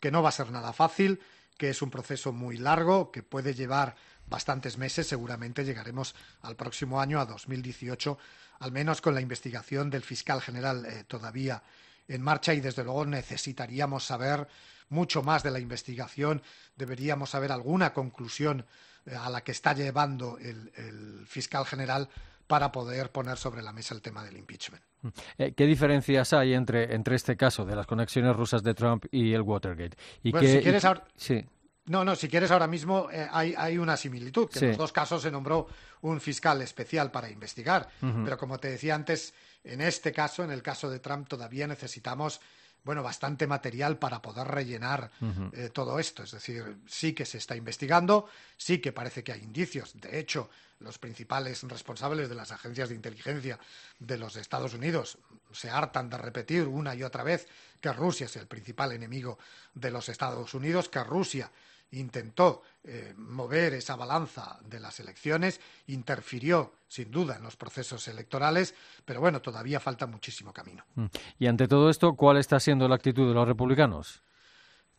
que 0.00 0.12
no 0.12 0.22
va 0.22 0.28
a 0.28 0.32
ser 0.32 0.52
nada 0.52 0.72
fácil, 0.72 1.20
que 1.58 1.70
es 1.70 1.82
un 1.82 1.90
proceso 1.90 2.32
muy 2.32 2.56
largo, 2.56 3.10
que 3.10 3.24
puede 3.24 3.54
llevar 3.54 3.96
bastantes 4.26 4.78
meses. 4.78 5.06
Seguramente 5.06 5.64
llegaremos 5.64 6.14
al 6.42 6.56
próximo 6.56 7.00
año, 7.00 7.20
a 7.20 7.26
2018, 7.26 8.18
al 8.60 8.72
menos 8.72 9.00
con 9.00 9.14
la 9.14 9.20
investigación 9.20 9.90
del 9.90 10.02
fiscal 10.02 10.40
general 10.40 10.86
eh, 10.86 11.04
todavía 11.06 11.62
en 12.08 12.22
marcha 12.22 12.52
y 12.54 12.60
desde 12.60 12.84
luego 12.84 13.06
necesitaríamos 13.06 14.04
saber 14.04 14.46
mucho 14.90 15.22
más 15.22 15.42
de 15.42 15.50
la 15.50 15.58
investigación, 15.58 16.42
deberíamos 16.76 17.30
saber 17.30 17.52
alguna 17.52 17.92
conclusión 17.92 18.64
eh, 19.06 19.14
a 19.14 19.30
la 19.30 19.42
que 19.42 19.52
está 19.52 19.72
llevando 19.72 20.38
el, 20.38 21.24
fiscal 21.26 21.64
general 21.64 22.08
para 22.46 22.70
poder 22.70 23.10
poner 23.10 23.38
sobre 23.38 23.62
la 23.62 23.72
mesa 23.72 23.94
el 23.94 24.02
tema 24.02 24.22
del 24.22 24.36
impeachment. 24.36 24.82
Mm. 25.02 25.08
Eh, 25.38 25.54
¿Qué 25.54 25.66
diferencias 25.66 26.32
hay 26.34 26.52
entre, 26.52 26.94
este 27.14 27.36
caso 27.36 27.64
de 27.64 27.74
las 27.74 27.86
conexiones 27.86 28.36
rusas 28.36 28.62
de 28.62 28.74
Trump 28.74 29.06
y 29.10 29.32
el 29.32 29.42
Watergate? 29.42 29.96
Y 30.22 30.30
si 30.30 30.60
quieres 30.60 30.84
sí. 31.16 31.44
No, 31.86 32.04
no, 32.04 32.16
si 32.16 32.28
quieres 32.28 32.50
ahora 32.50 32.66
mismo 32.66 33.08
eh, 33.12 33.28
hay, 33.30 33.76
una 33.76 33.96
similitud, 33.96 34.48
que 34.48 34.58
en 34.58 34.68
los 34.68 34.78
dos 34.78 34.92
casos 34.92 35.22
se 35.22 35.30
nombró 35.30 35.66
un 36.00 36.20
fiscal 36.20 36.62
especial 36.62 37.10
para 37.10 37.28
investigar, 37.28 37.88
pero 38.00 38.38
como 38.38 38.58
te 38.58 38.68
decía 38.68 38.94
antes, 38.94 39.34
en 39.62 39.80
este 39.80 40.12
caso, 40.12 40.42
en 40.44 40.50
el 40.50 40.62
caso 40.62 40.88
de 40.88 40.98
Trump, 41.00 41.28
todavía 41.28 41.66
necesitamos 41.66 42.40
bueno, 42.84 43.02
bastante 43.02 43.46
material 43.46 43.98
para 43.98 44.20
poder 44.20 44.46
rellenar 44.46 45.10
eh, 45.52 45.70
todo 45.72 45.98
esto. 45.98 46.22
Es 46.22 46.32
decir, 46.32 46.76
sí 46.86 47.14
que 47.14 47.24
se 47.24 47.38
está 47.38 47.56
investigando, 47.56 48.28
sí 48.58 48.78
que 48.78 48.92
parece 48.92 49.24
que 49.24 49.32
hay 49.32 49.42
indicios. 49.42 49.98
De 49.98 50.18
hecho, 50.18 50.50
los 50.80 50.98
principales 50.98 51.62
responsables 51.62 52.28
de 52.28 52.34
las 52.34 52.52
agencias 52.52 52.90
de 52.90 52.94
inteligencia 52.94 53.58
de 53.98 54.18
los 54.18 54.36
Estados 54.36 54.74
Unidos 54.74 55.16
se 55.52 55.70
hartan 55.70 56.10
de 56.10 56.18
repetir 56.18 56.66
una 56.66 56.94
y 56.94 57.02
otra 57.02 57.22
vez 57.22 57.48
que 57.80 57.92
Rusia 57.92 58.26
es 58.26 58.36
el 58.36 58.46
principal 58.46 58.92
enemigo 58.92 59.38
de 59.72 59.90
los 59.90 60.10
Estados 60.10 60.52
Unidos, 60.52 60.90
que 60.90 61.02
Rusia 61.02 61.50
intentó 61.92 62.62
eh, 62.82 63.14
mover 63.16 63.74
esa 63.74 63.96
balanza 63.96 64.58
de 64.64 64.80
las 64.80 65.00
elecciones, 65.00 65.60
interfirió 65.86 66.74
sin 66.88 67.10
duda 67.10 67.36
en 67.36 67.42
los 67.42 67.56
procesos 67.56 68.06
electorales, 68.08 68.74
pero 69.04 69.20
bueno, 69.20 69.40
todavía 69.40 69.80
falta 69.80 70.06
muchísimo 70.06 70.52
camino. 70.52 70.84
Mm. 70.94 71.06
Y 71.38 71.46
ante 71.46 71.68
todo 71.68 71.90
esto, 71.90 72.14
¿cuál 72.14 72.38
está 72.38 72.60
siendo 72.60 72.88
la 72.88 72.96
actitud 72.96 73.28
de 73.28 73.34
los 73.34 73.46
republicanos? 73.46 74.22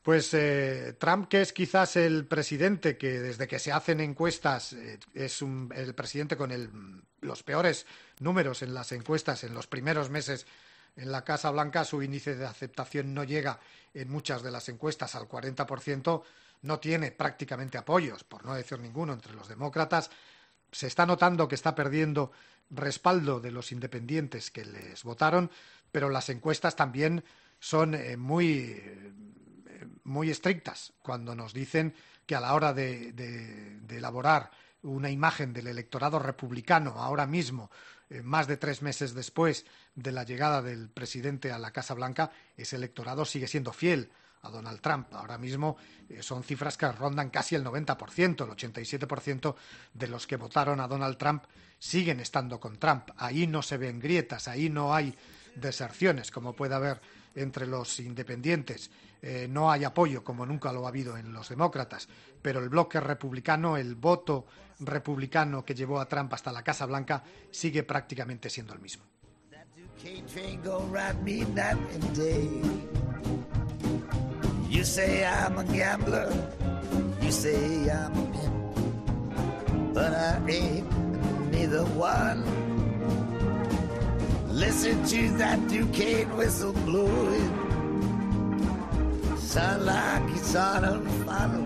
Pues 0.02 0.34
eh, 0.36 0.96
Trump, 1.00 1.28
que 1.28 1.42
es 1.42 1.52
quizás 1.52 1.96
el 1.96 2.26
presidente 2.26 2.96
que 2.96 3.20
desde 3.20 3.48
que 3.48 3.58
se 3.58 3.72
hacen 3.72 4.00
encuestas 4.00 4.74
eh, 4.74 5.00
es 5.16 5.42
el 5.42 5.96
presidente 5.96 6.38
con 6.38 7.04
los 7.22 7.42
peores 7.42 7.88
números 8.20 8.62
en 8.62 8.76
las 8.76 8.92
encuestas 8.92 9.44
en 9.44 9.56
los 9.56 9.66
primeros 9.66 10.12
meses 10.12 10.46
en 10.96 11.12
la 11.12 11.24
Casa 11.24 11.52
Blanca, 11.52 11.84
su 11.84 12.02
índice 12.02 12.36
de 12.36 12.46
aceptación 12.46 13.14
no 13.14 13.24
llega 13.24 13.60
en 13.94 14.10
muchas 14.10 14.44
de 14.44 14.52
las 14.52 14.70
encuestas 14.70 15.16
al 15.16 15.28
40%, 15.28 16.24
no 16.66 16.80
tiene 16.80 17.12
prácticamente 17.12 17.78
apoyos, 17.78 18.24
por 18.24 18.44
no 18.44 18.54
decir 18.56 18.80
ninguno, 18.80 19.14
entre 19.14 19.34
los 19.34 19.48
demócratas. 19.48 20.10
Se 20.72 20.88
está 20.88 21.06
notando 21.06 21.48
que 21.48 21.56
está 21.56 21.76
perdiendo 21.76 22.32
respaldo 22.70 23.40
de 23.40 23.52
los 23.52 23.72
independientes 23.72 24.52
que 24.52 24.66
les 24.66 25.04
votaron, 25.04 25.52
pero 25.92 26.10
las 26.10 26.30
encuestas 26.30 26.76
también 26.76 27.24
son 27.60 27.94
eh, 27.94 28.18
muy, 28.18 28.74
eh, 28.76 29.14
muy 30.04 30.30
estrictas 30.30 30.94
cuando 31.02 31.36
nos 31.36 31.54
dicen 31.54 31.94
que 32.26 32.36
a 32.36 32.42
la 32.42 32.54
hora 32.54 32.74
de, 32.74 33.80
elaborar 33.90 34.50
una 34.82 35.10
imagen 35.10 35.54
del 35.54 35.68
electorado 35.68 36.20
republicano 36.20 36.96
ahora 36.98 37.28
mismo, 37.28 37.72
eh, 38.10 38.22
más 38.22 38.48
de 38.48 38.58
tres 38.58 38.82
meses 38.82 39.14
después 39.14 39.66
de 39.94 40.12
la 40.12 40.24
llegada 40.24 40.62
del 40.62 40.90
presidente 40.90 41.52
a 41.52 41.60
la 41.60 41.72
Casa 41.72 41.94
Blanca, 41.94 42.32
ese 42.58 42.76
electorado 42.76 43.26
sigue 43.26 43.48
siendo 43.48 43.72
fiel 43.72 44.10
a 44.46 44.50
Donald 44.50 44.80
Trump. 44.80 45.14
Ahora 45.14 45.38
mismo 45.38 45.78
eh, 46.10 46.22
son 46.22 46.44
cifras 46.44 46.78
que 46.78 46.92
rondan 46.92 47.30
casi 47.30 47.56
el 47.56 47.64
90%, 47.64 48.46
el 48.46 48.72
87% 48.72 49.56
de 49.94 50.08
los 50.08 50.28
que 50.28 50.38
votaron 50.38 50.80
a 50.80 50.88
Donald 50.88 51.18
Trump 51.18 51.44
siguen 51.80 52.20
estando 52.20 52.60
con 52.60 52.78
Trump. 52.78 53.10
Ahí 53.18 53.48
no 53.48 53.62
se 53.62 53.78
ven 53.78 54.00
grietas, 54.00 54.48
ahí 54.48 54.70
no 54.70 54.94
hay 54.94 55.16
deserciones 55.56 56.32
como 56.32 56.54
puede 56.54 56.76
haber 56.76 57.02
entre 57.36 57.68
los 57.68 58.00
independientes. 58.00 58.90
Eh, 59.22 59.48
no 59.50 59.72
hay 59.72 59.84
apoyo 59.84 60.24
como 60.24 60.46
nunca 60.46 60.72
lo 60.72 60.86
ha 60.86 60.90
habido 60.90 61.18
en 61.18 61.34
los 61.34 61.50
demócratas, 61.50 62.08
pero 62.42 62.60
el 62.60 62.70
bloque 62.70 63.00
republicano, 63.00 63.78
el 63.78 63.96
voto 63.96 64.46
republicano 64.80 65.64
que 65.66 65.74
llevó 65.74 66.00
a 66.00 66.08
Trump 66.08 66.34
hasta 66.34 66.52
la 66.52 66.64
Casa 66.64 66.86
Blanca 66.86 67.24
sigue 67.50 67.84
prácticamente 67.84 68.50
siendo 68.50 68.74
el 68.74 68.80
mismo. 68.80 69.04
You 74.70 74.84
say 74.84 75.26
I'm 75.26 75.58
a 75.58 75.64
gambler, 75.64 76.32
you 77.22 77.32
say 77.32 77.90
I'm 77.90 78.12
a 78.12 78.26
pimp, 78.34 79.94
but 79.94 80.14
I 80.14 80.42
ain't 80.50 81.52
neither 81.52 81.86
one. 81.86 82.44
Listen 84.50 85.04
to 85.06 85.38
that 85.38 85.68
Duquesne 85.68 86.36
whistle 86.38 86.74
blowing, 86.74 87.52
sound 89.38 89.86
like 89.86 90.24
it's 90.36 90.56
on 90.56 90.84
a 90.84 91.00
final 91.26 91.66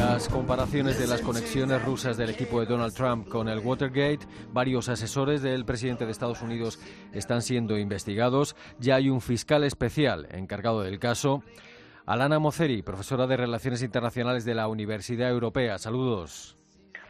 Las 0.00 0.30
comparaciones 0.30 0.98
de 0.98 1.06
las 1.06 1.20
conexiones 1.20 1.84
rusas 1.84 2.16
del 2.16 2.30
equipo 2.30 2.58
de 2.58 2.64
Donald 2.64 2.94
Trump 2.94 3.28
con 3.28 3.50
el 3.50 3.58
Watergate, 3.58 4.20
varios 4.48 4.88
asesores 4.88 5.42
del 5.42 5.66
presidente 5.66 6.06
de 6.06 6.10
Estados 6.10 6.40
Unidos 6.40 6.80
están 7.12 7.42
siendo 7.42 7.76
investigados, 7.76 8.56
ya 8.78 8.94
hay 8.94 9.10
un 9.10 9.20
fiscal 9.20 9.62
especial 9.62 10.26
encargado 10.30 10.80
del 10.80 10.98
caso. 10.98 11.42
Alana 12.06 12.38
Moceri, 12.38 12.80
profesora 12.80 13.26
de 13.26 13.36
Relaciones 13.36 13.82
Internacionales 13.82 14.46
de 14.46 14.54
la 14.54 14.68
Universidad 14.68 15.28
Europea. 15.28 15.76
Saludos. 15.76 16.56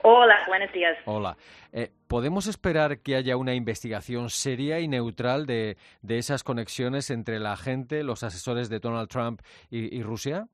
Hola, 0.02 0.34
buenos 0.48 0.72
días. 0.72 0.98
Hola. 1.04 1.36
Eh, 1.72 1.92
¿Podemos 2.08 2.48
esperar 2.48 2.98
que 2.98 3.14
haya 3.14 3.36
una 3.36 3.54
investigación 3.54 4.30
seria 4.30 4.80
y 4.80 4.88
neutral 4.88 5.46
de, 5.46 5.76
esas 6.08 6.42
conexiones 6.42 7.10
entre 7.10 7.38
la 7.38 7.56
gente, 7.56 8.02
los 8.02 8.24
asesores 8.24 8.68
de 8.68 8.80
Donald 8.80 9.08
Trump 9.08 9.42
y, 9.70 10.02
Rusia? 10.02 10.48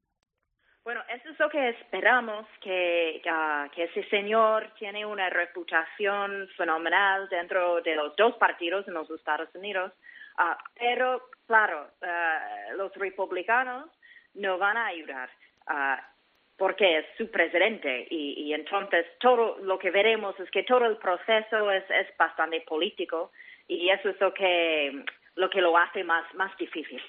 Que 1.50 1.68
esperamos, 1.68 2.44
que, 2.60 3.22
que, 3.74 3.84
ese 3.84 4.02
señor 4.08 4.68
tiene 4.78 5.06
una 5.06 5.30
reputación 5.30 6.48
fenomenal 6.56 7.28
dentro 7.28 7.80
de 7.82 7.94
los 7.94 8.16
dos 8.16 8.34
partidos 8.36 8.86
en 8.88 8.94
los 8.94 9.08
Estados 9.10 9.48
Unidos, 9.54 9.92
ah, 10.38 10.58
pero 10.78 11.30
claro, 11.46 11.88
ah, 12.02 12.40
los 12.76 12.92
republicanos 12.96 13.88
no 14.34 14.58
van 14.58 14.76
a 14.76 14.86
ayudar. 14.86 15.30
Uh, 15.68 16.00
porque 16.56 16.98
es 16.98 17.06
su 17.18 17.30
presidente 17.30 18.06
y, 18.10 18.52
entonces 18.54 19.06
todo 19.20 19.58
lo 19.58 19.78
que 19.78 19.90
veremos 19.90 20.38
es 20.40 20.50
que 20.50 20.62
todo 20.62 20.86
el 20.86 20.96
proceso 20.96 21.70
es, 21.70 21.84
es 21.90 22.16
bastante 22.16 22.62
político 22.62 23.30
y 23.68 23.90
eso 23.90 24.10
es 24.10 24.20
lo 24.20 24.32
que 24.32 25.04
lo 25.34 25.50
que 25.50 25.60
lo 25.60 25.76
hace 25.76 26.02
más 26.02 26.24
más 26.34 26.56
difícil. 26.56 27.02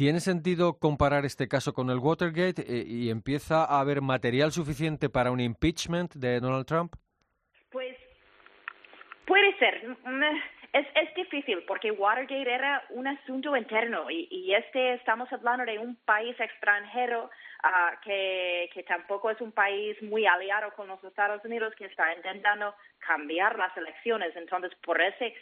¿Tiene 0.00 0.20
sentido 0.20 0.78
comparar 0.78 1.26
este 1.26 1.46
caso 1.46 1.74
con 1.74 1.90
el 1.90 1.98
Watergate 1.98 2.62
eh, 2.62 2.84
y 2.86 3.10
empieza 3.10 3.66
a 3.66 3.80
haber 3.80 4.00
material 4.00 4.50
suficiente 4.50 5.10
para 5.10 5.30
un 5.30 5.40
impeachment 5.40 6.14
de 6.14 6.40
Donald 6.40 6.64
Trump? 6.64 6.94
Pues 7.70 7.98
puede 9.26 9.54
ser. 9.58 9.94
Es, 10.72 10.86
es 10.94 11.14
difícil 11.14 11.64
porque 11.68 11.90
Watergate 11.90 12.50
era 12.50 12.82
un 12.88 13.08
asunto 13.08 13.54
interno 13.54 14.10
y, 14.10 14.54
este 14.54 14.94
estamos 14.94 15.30
hablando 15.34 15.66
de 15.66 15.78
un 15.78 15.96
país 15.96 16.34
extranjero 16.40 17.24
uh, 17.24 18.00
que, 18.02 18.70
que 18.72 18.82
tampoco 18.84 19.28
es 19.28 19.40
un 19.42 19.52
país 19.52 20.02
muy 20.02 20.24
aliado 20.24 20.72
con 20.76 20.88
los 20.88 21.04
Estados 21.04 21.44
Unidos 21.44 21.74
que 21.76 21.84
está 21.84 22.14
intentando 22.14 22.74
cambiar 23.00 23.58
las 23.58 23.76
elecciones. 23.76 24.34
Entonces, 24.34 24.72
por 24.82 24.98
ese, 24.98 25.34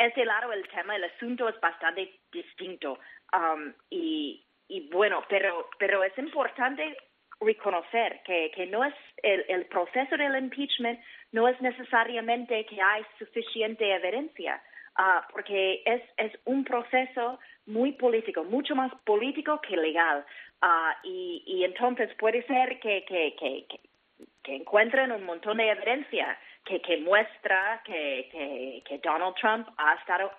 ese 0.00 0.24
lado 0.24 0.54
el 0.54 0.66
tema, 0.68 0.96
el 0.96 1.04
asunto 1.04 1.50
es 1.50 1.60
bastante 1.60 2.20
distinto. 2.32 2.98
Um, 3.32 3.72
y, 3.90 4.44
y 4.68 4.88
bueno, 4.88 5.22
pero, 5.28 5.68
pero 5.78 6.02
es 6.02 6.16
importante 6.18 6.96
reconocer 7.40 8.20
que, 8.24 8.50
que 8.54 8.66
no 8.66 8.84
es 8.84 8.94
el, 9.22 9.44
el 9.48 9.66
proceso 9.66 10.16
del 10.16 10.36
impeachment 10.36 11.00
no 11.32 11.48
es 11.48 11.60
necesariamente 11.60 12.66
que 12.66 12.80
hay 12.80 13.02
suficiente 13.18 13.94
evidencia, 13.94 14.62
uh, 14.98 15.22
porque 15.32 15.82
es, 15.86 16.02
es 16.16 16.32
un 16.44 16.64
proceso 16.64 17.38
muy 17.66 17.92
político, 17.92 18.44
mucho 18.44 18.74
más 18.74 18.92
político 19.04 19.60
que 19.60 19.76
legal. 19.76 20.24
Uh, 20.62 20.92
y, 21.04 21.42
y 21.46 21.64
entonces 21.64 22.12
puede 22.18 22.42
ser 22.46 22.78
que, 22.80 23.04
que, 23.04 23.34
que, 23.38 24.54
encuentren 24.54 25.12
un 25.12 25.24
montón 25.24 25.58
de 25.58 25.70
evidencia 25.70 26.36
que, 26.64 26.82
que 26.82 26.96
muestra 26.98 27.80
que, 27.84 28.28
que, 28.32 28.82
que 28.84 28.98
Donald 28.98 29.36
Trump 29.36 29.68
ha 29.76 29.94
estado 29.94 30.32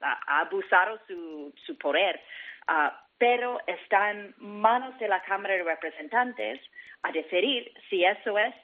ha 0.00 0.40
abusado 0.40 0.98
su, 1.06 1.52
su 1.66 1.76
poder. 1.78 2.20
Uh, 2.68 2.90
pero 3.16 3.58
está 3.66 4.10
en 4.10 4.34
manos 4.38 4.96
de 4.98 5.08
la 5.08 5.22
Cámara 5.22 5.54
de 5.54 5.64
Representantes 5.64 6.60
a 7.02 7.10
decidir 7.12 7.72
si 7.88 8.04
eso 8.04 8.38
es, 8.38 8.54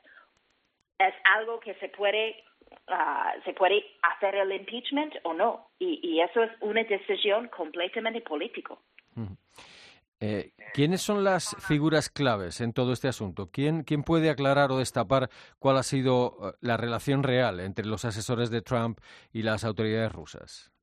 es 0.98 1.14
algo 1.36 1.58
que 1.58 1.74
se 1.76 1.88
puede, 1.88 2.44
uh, 2.88 3.42
se 3.44 3.52
puede 3.54 3.84
hacer 4.02 4.34
el 4.36 4.52
impeachment 4.52 5.14
o 5.24 5.32
no. 5.32 5.70
Y, 5.78 6.00
y 6.02 6.20
eso 6.20 6.42
es 6.42 6.50
una 6.60 6.84
decisión 6.84 7.48
completamente 7.48 8.20
política. 8.20 8.74
Eh, 10.20 10.52
¿Quiénes 10.72 11.02
son 11.02 11.24
las 11.24 11.56
figuras 11.66 12.08
claves 12.08 12.60
en 12.60 12.72
todo 12.72 12.92
este 12.92 13.08
asunto? 13.08 13.50
¿Quién, 13.50 13.82
¿Quién 13.82 14.04
puede 14.04 14.30
aclarar 14.30 14.70
o 14.70 14.78
destapar 14.78 15.28
cuál 15.58 15.76
ha 15.76 15.82
sido 15.82 16.36
uh, 16.38 16.52
la 16.60 16.76
relación 16.76 17.22
real 17.22 17.60
entre 17.60 17.84
los 17.84 18.04
asesores 18.04 18.50
de 18.50 18.62
Trump 18.62 19.00
y 19.32 19.42
las 19.42 19.64
autoridades 19.64 20.12
rusas? 20.12 20.73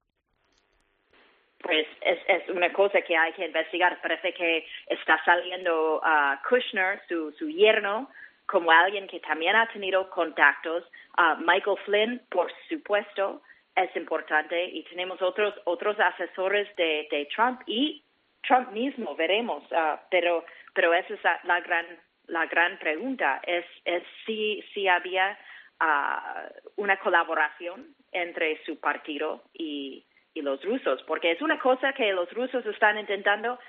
Pues 1.61 1.87
es, 2.01 2.19
es 2.27 2.49
una 2.49 2.71
cosa 2.73 3.01
que 3.01 3.15
hay 3.15 3.33
que 3.33 3.45
investigar. 3.45 4.01
Parece 4.01 4.33
que 4.33 4.65
está 4.87 5.23
saliendo 5.23 6.01
uh, 6.03 6.47
Kushner, 6.47 7.01
su, 7.07 7.31
su 7.33 7.49
yerno, 7.49 8.09
como 8.45 8.71
alguien 8.71 9.07
que 9.07 9.19
también 9.19 9.55
ha 9.55 9.67
tenido 9.67 10.09
contactos. 10.09 10.83
Uh, 11.17 11.37
Michael 11.39 11.77
Flynn, 11.85 12.21
por 12.29 12.51
supuesto, 12.67 13.41
es 13.75 13.95
importante. 13.95 14.65
Y 14.65 14.83
tenemos 14.83 15.21
otros, 15.21 15.53
otros 15.65 15.99
asesores 15.99 16.73
de, 16.75 17.07
de 17.09 17.27
Trump 17.33 17.61
y 17.65 18.03
Trump 18.47 18.71
mismo, 18.71 19.15
veremos. 19.15 19.63
Uh, 19.71 19.97
pero, 20.09 20.43
pero 20.73 20.93
esa 20.93 21.13
es 21.13 21.23
la, 21.43 21.61
gran, 21.61 21.85
la 22.27 22.45
gran 22.47 22.77
pregunta. 22.79 23.39
Es, 23.43 23.65
es 23.85 24.03
si, 24.25 24.63
si 24.73 24.87
había 24.87 25.37
uh, 25.79 26.71
una 26.75 26.97
colaboración 26.97 27.95
entre 28.11 28.61
su 28.65 28.79
partido 28.79 29.43
y 29.53 30.05
y 30.33 30.41
los 30.41 30.63
rusos, 30.63 31.03
porque 31.03 31.31
es 31.31 31.41
una 31.41 31.59
cosa 31.59 31.93
que 31.93 32.11
los 32.13 32.31
rusos 32.33 32.65
están 32.65 32.97
intentando 32.97 33.59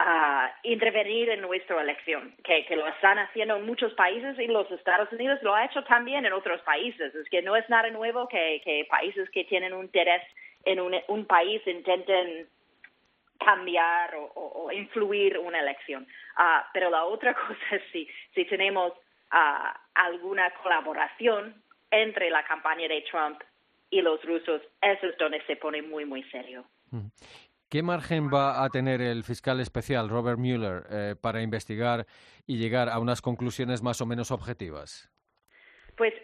uh, 0.00 0.48
intervenir 0.62 1.30
en 1.30 1.40
nuestra 1.40 1.80
elección, 1.82 2.34
que, 2.44 2.64
lo 2.76 2.86
están 2.88 3.18
haciendo 3.18 3.56
en 3.56 3.66
muchos 3.66 3.92
países 3.94 4.38
y 4.38 4.46
los 4.46 4.70
Estados 4.70 5.12
Unidos 5.12 5.40
lo 5.42 5.54
ha 5.54 5.64
hecho 5.64 5.82
también 5.84 6.24
en 6.24 6.32
otros 6.32 6.60
países. 6.62 7.14
Es 7.14 7.28
que 7.28 7.42
no 7.42 7.56
es 7.56 7.68
nada 7.68 7.90
nuevo 7.90 8.28
que, 8.28 8.86
países 8.88 9.28
que 9.30 9.44
tienen 9.44 9.72
un 9.72 9.84
interés 9.84 10.22
en 10.64 10.80
un, 10.80 10.94
un 11.08 11.24
país 11.26 11.62
intenten 11.66 12.48
cambiar 13.38 14.14
o, 14.34 14.70
influir 14.72 15.38
una 15.38 15.60
elección. 15.60 16.06
Uh, 16.36 16.62
pero 16.72 16.90
la 16.90 17.04
otra 17.04 17.34
cosa 17.46 17.76
es 17.76 17.82
si, 17.92 18.08
si 18.34 18.44
tenemos 18.44 18.92
uh, 19.32 19.78
alguna 19.94 20.50
colaboración 20.62 21.62
entre 21.90 22.30
la 22.30 22.44
campaña 22.44 22.86
de 22.86 23.02
Trump 23.10 23.42
y 23.90 24.00
los 24.02 24.22
rusos, 24.24 24.62
eso 24.80 25.06
es 25.06 25.18
donde 25.18 25.42
se 25.46 25.56
pone 25.56 25.82
muy, 25.82 26.04
muy 26.04 26.22
serio. 26.24 26.64
¿Qué 27.68 27.82
margen 27.82 28.30
va 28.32 28.64
a 28.64 28.68
tener 28.68 29.00
el 29.00 29.22
fiscal 29.24 29.60
especial 29.60 30.08
Robert 30.08 30.38
Mueller 30.38 30.84
eh, 30.90 31.14
para 31.20 31.42
investigar 31.42 32.06
y 32.46 32.56
llegar 32.58 32.88
a 32.88 32.98
unas 32.98 33.22
conclusiones 33.22 33.82
más 33.82 34.00
o 34.00 34.06
menos 34.06 34.30
objetivas? 34.30 35.08
Pues 35.96 36.14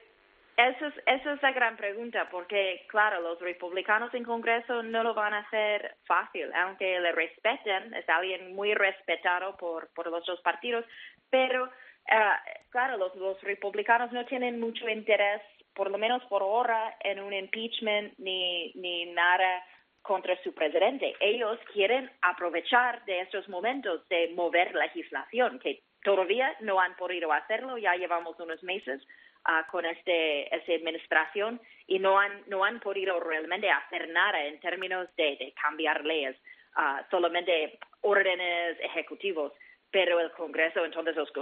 eso 0.57 0.87
es, 0.87 1.43
la 1.43 1.53
gran 1.53 1.77
pregunta, 1.77 2.29
porque 2.31 2.87
claro, 2.89 3.21
los 3.21 3.39
republicanos 3.41 4.13
en 4.15 4.25
Congreso 4.25 4.83
no 4.83 5.03
lo 5.03 5.13
van 5.13 5.35
a 5.35 5.41
hacer 5.41 5.97
fácil, 6.07 6.51
aunque 6.55 6.99
le 6.99 7.13
respeten, 7.13 7.93
es 7.95 8.09
alguien 8.09 8.57
muy 8.57 8.73
respetado 8.75 9.57
por, 9.57 9.89
por 9.93 10.11
los 10.11 10.25
dos 10.25 10.41
partidos, 10.41 10.85
pero 11.29 11.67
eh, 11.67 12.63
claro, 12.71 12.97
los, 12.97 13.15
los 13.17 13.41
republicanos 13.43 14.11
no 14.13 14.25
tienen 14.25 14.59
mucho 14.59 14.89
interés 14.89 15.43
por 15.77 15.91
lo 15.91 15.99
menos 15.99 16.23
por 16.25 16.43
ahora, 16.43 16.97
en 17.01 17.21
un 17.21 17.33
impeachment 17.33 18.15
ni, 18.19 18.73
ni 18.75 19.07
nada 19.13 19.65
contra 20.03 20.41
su 20.43 20.55
presidente. 20.55 21.15
Ellos 21.21 21.59
quieren 21.73 22.11
aprovechar 22.23 23.05
de 23.05 23.21
estos 23.21 23.49
momentos 23.49 24.09
de 24.09 24.33
mover 24.35 24.75
legislación, 24.75 25.59
que 25.59 25.83
todavía 26.03 26.57
no 26.61 26.81
han 26.81 26.97
podido 26.97 27.33
hacerlo, 27.33 27.77
ya 27.77 27.95
llevamos 27.97 28.39
unos 28.41 28.63
meses 28.63 29.03
uh, 29.47 29.71
con 29.71 29.85
este, 29.85 30.55
esta 30.55 30.73
administración 30.73 31.61
y 31.87 31.99
no 31.99 32.19
han, 32.19 32.43
no 32.47 32.65
han 32.65 32.81
podido 32.81 33.21
realmente 33.21 33.69
hacer 33.69 34.09
nada 34.09 34.45
en 34.45 34.59
términos 34.61 35.09
de, 35.17 35.37
de 35.37 35.53
cambiar 35.61 36.05
leyes, 36.05 36.37
uh, 36.77 37.03
solamente 37.11 37.79
órdenes 38.01 38.79
ejecutivos 38.81 39.53
pero 39.91 40.21
el 40.21 40.31
Congreso, 40.33 40.85
entonces 40.85 41.17
los, 41.17 41.33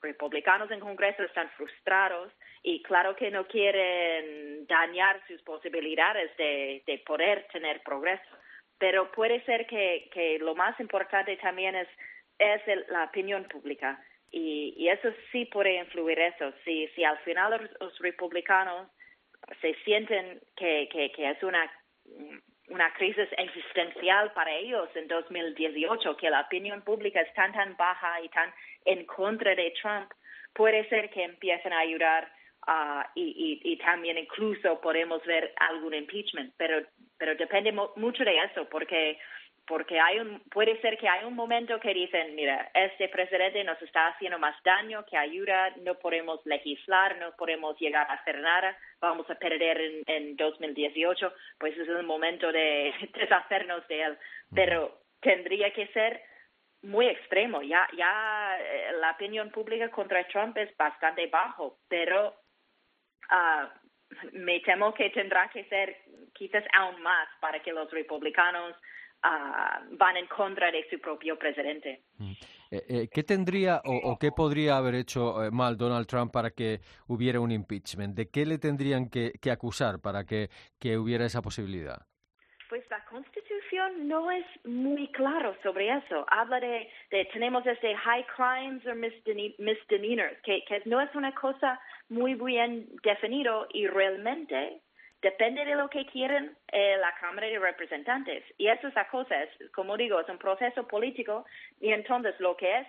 republicanos 0.00 0.70
en 0.70 0.80
Congreso 0.80 1.22
están 1.22 1.50
frustrados 1.50 2.32
y 2.62 2.82
claro 2.82 3.14
que 3.14 3.30
no 3.30 3.46
quieren 3.46 4.66
dañar 4.66 5.20
sus 5.26 5.42
posibilidades 5.42 6.36
de, 6.36 6.82
de 6.86 6.98
poder 7.06 7.46
tener 7.52 7.82
progreso, 7.82 8.36
pero 8.78 9.10
puede 9.12 9.44
ser 9.44 9.66
que, 9.66 10.08
que 10.12 10.38
lo 10.38 10.54
más 10.54 10.78
importante 10.80 11.36
también 11.36 11.74
es, 11.74 11.88
es 12.38 12.60
la 12.88 13.04
opinión 13.04 13.44
pública 13.44 14.02
y, 14.30 14.74
y, 14.76 14.88
eso 14.88 15.10
sí 15.30 15.44
puede 15.44 15.76
influir 15.76 16.18
eso. 16.18 16.52
Si, 16.64 16.88
si 16.88 17.04
al 17.04 17.18
final 17.18 17.70
los, 17.78 17.98
republicanos 18.00 18.88
se 19.60 19.74
sienten 19.84 20.40
que, 20.56 20.88
que, 20.90 21.12
que 21.12 21.30
es 21.30 21.42
una 21.44 21.70
una 22.68 22.92
crisis 22.94 23.28
existencial 23.36 24.32
para 24.32 24.52
ellos 24.52 24.88
en 24.94 25.06
2018, 25.08 26.16
que 26.16 26.30
la 26.30 26.42
opinión 26.42 26.82
pública 26.82 27.20
es 27.20 27.32
tan, 27.34 27.52
tan 27.52 27.76
baja 27.76 28.20
y 28.22 28.28
tan 28.30 28.52
en 28.84 29.04
contra 29.04 29.54
de 29.54 29.72
Trump, 29.80 30.10
puede 30.54 30.88
ser 30.88 31.10
que 31.10 31.24
empiecen 31.24 31.72
a 31.72 31.80
ayudar 31.80 32.30
uh, 32.66 33.02
y, 33.14 33.60
y, 33.62 33.72
y, 33.72 33.76
también 33.78 34.16
incluso 34.16 34.80
podemos 34.80 35.24
ver 35.26 35.52
algún 35.56 35.94
impeachment, 35.94 36.54
pero, 36.56 36.86
pero 37.18 37.34
depende 37.34 37.72
mucho 37.96 38.24
de 38.24 38.38
eso, 38.38 38.68
porque 38.70 39.18
porque 39.66 39.98
hay 39.98 40.18
un, 40.18 40.40
puede 40.50 40.80
ser 40.80 40.98
que 40.98 41.08
hay 41.08 41.24
un 41.24 41.34
momento 41.34 41.80
que 41.80 41.94
dicen, 41.94 42.34
mira, 42.34 42.70
este 42.74 43.08
presidente 43.08 43.64
nos 43.64 43.80
está 43.80 44.08
haciendo 44.08 44.38
más 44.38 44.54
daño 44.62 45.04
que 45.06 45.16
ayuda, 45.16 45.70
no 45.82 45.94
podemos 45.94 46.44
legislar, 46.44 47.16
no 47.18 47.34
podemos 47.36 47.78
llegar 47.78 48.10
a 48.10 48.14
hacer 48.14 48.40
nada, 48.40 48.76
vamos 49.00 49.28
a 49.30 49.34
perder 49.36 49.80
en, 49.80 50.02
en 50.06 50.36
2018, 50.36 51.32
pues 51.58 51.76
es 51.78 51.88
el 51.88 52.02
momento 52.02 52.52
de 52.52 52.92
deshacernos 53.14 53.86
de 53.88 54.02
él. 54.02 54.18
Pero 54.54 55.00
tendría 55.20 55.72
que 55.72 55.86
ser 55.88 56.22
muy 56.82 57.06
extremo. 57.06 57.62
Ya, 57.62 57.88
ya 57.96 58.56
eh, 58.60 58.92
la 59.00 59.12
opinión 59.12 59.50
pública 59.50 59.90
contra 59.90 60.26
Trump 60.28 60.56
es 60.58 60.76
bastante 60.76 61.26
bajo, 61.26 61.78
pero 61.88 62.34
uh, 63.30 63.66
me 64.32 64.60
temo 64.60 64.92
que 64.94 65.10
tendrá 65.10 65.48
que 65.48 65.64
ser 65.64 65.96
quizás 66.34 66.64
aún 66.76 67.00
más 67.02 67.28
para 67.40 67.60
que 67.60 67.72
los 67.72 67.90
republicanos 67.90 68.76
uh, 69.24 69.96
van 69.96 70.16
en 70.16 70.26
contra 70.26 70.70
de 70.70 70.86
su 70.90 70.98
propio 71.00 71.38
presidente. 71.38 72.02
Mm. 72.18 72.32
Eh, 72.70 72.84
eh, 72.88 73.08
¿Qué 73.12 73.22
tendría 73.22 73.80
o, 73.84 74.18
qué 74.18 74.30
podría 74.32 74.76
haber 74.76 74.94
hecho 74.94 75.36
mal 75.52 75.76
Donald 75.76 76.06
Trump 76.06 76.32
para 76.32 76.50
que 76.50 76.80
hubiera 77.06 77.40
un 77.40 77.52
impeachment? 77.52 78.16
¿De 78.16 78.28
qué 78.30 78.44
le 78.44 78.58
tendrían 78.58 79.08
que, 79.08 79.32
que 79.40 79.50
acusar 79.50 80.00
para 80.00 80.24
que, 80.24 80.48
que 80.80 80.98
hubiera 80.98 81.24
esa 81.24 81.40
posibilidad? 81.40 82.06
Pues 82.68 82.82
la 82.90 83.04
Constitución 83.04 84.08
no 84.08 84.30
es 84.30 84.44
muy 84.64 85.06
claro 85.12 85.56
sobre 85.62 85.96
eso. 85.96 86.26
Habla 86.28 86.58
de, 86.58 86.88
tenemos 87.32 87.64
este 87.66 87.94
high 87.94 88.26
crimes 88.34 88.84
or 88.86 88.96
misdemeanors, 88.96 90.40
que, 90.42 90.64
que 90.66 90.82
no 90.86 91.00
es 91.00 91.14
una 91.14 91.32
cosa 91.34 91.80
muy 92.08 92.34
bien 92.34 92.88
definido 93.02 93.68
y 93.72 93.86
realmente 93.86 94.80
depende 95.24 95.64
de 95.64 95.74
lo 95.74 95.88
que 95.88 96.04
quieren 96.06 96.54
eh, 96.70 96.96
la 97.00 97.12
Cámara 97.14 97.46
de 97.46 97.58
Representantes. 97.58 98.44
Y 98.58 98.68
eso 98.68 98.88
es 98.88 98.94
la 98.94 99.08
cosa, 99.08 99.42
es, 99.42 99.50
como 99.72 99.96
digo, 99.96 100.20
es 100.20 100.28
un 100.28 100.38
proceso 100.38 100.86
político 100.86 101.46
y 101.80 101.92
entonces 101.92 102.38
lo 102.40 102.54
que 102.56 102.80
es 102.80 102.86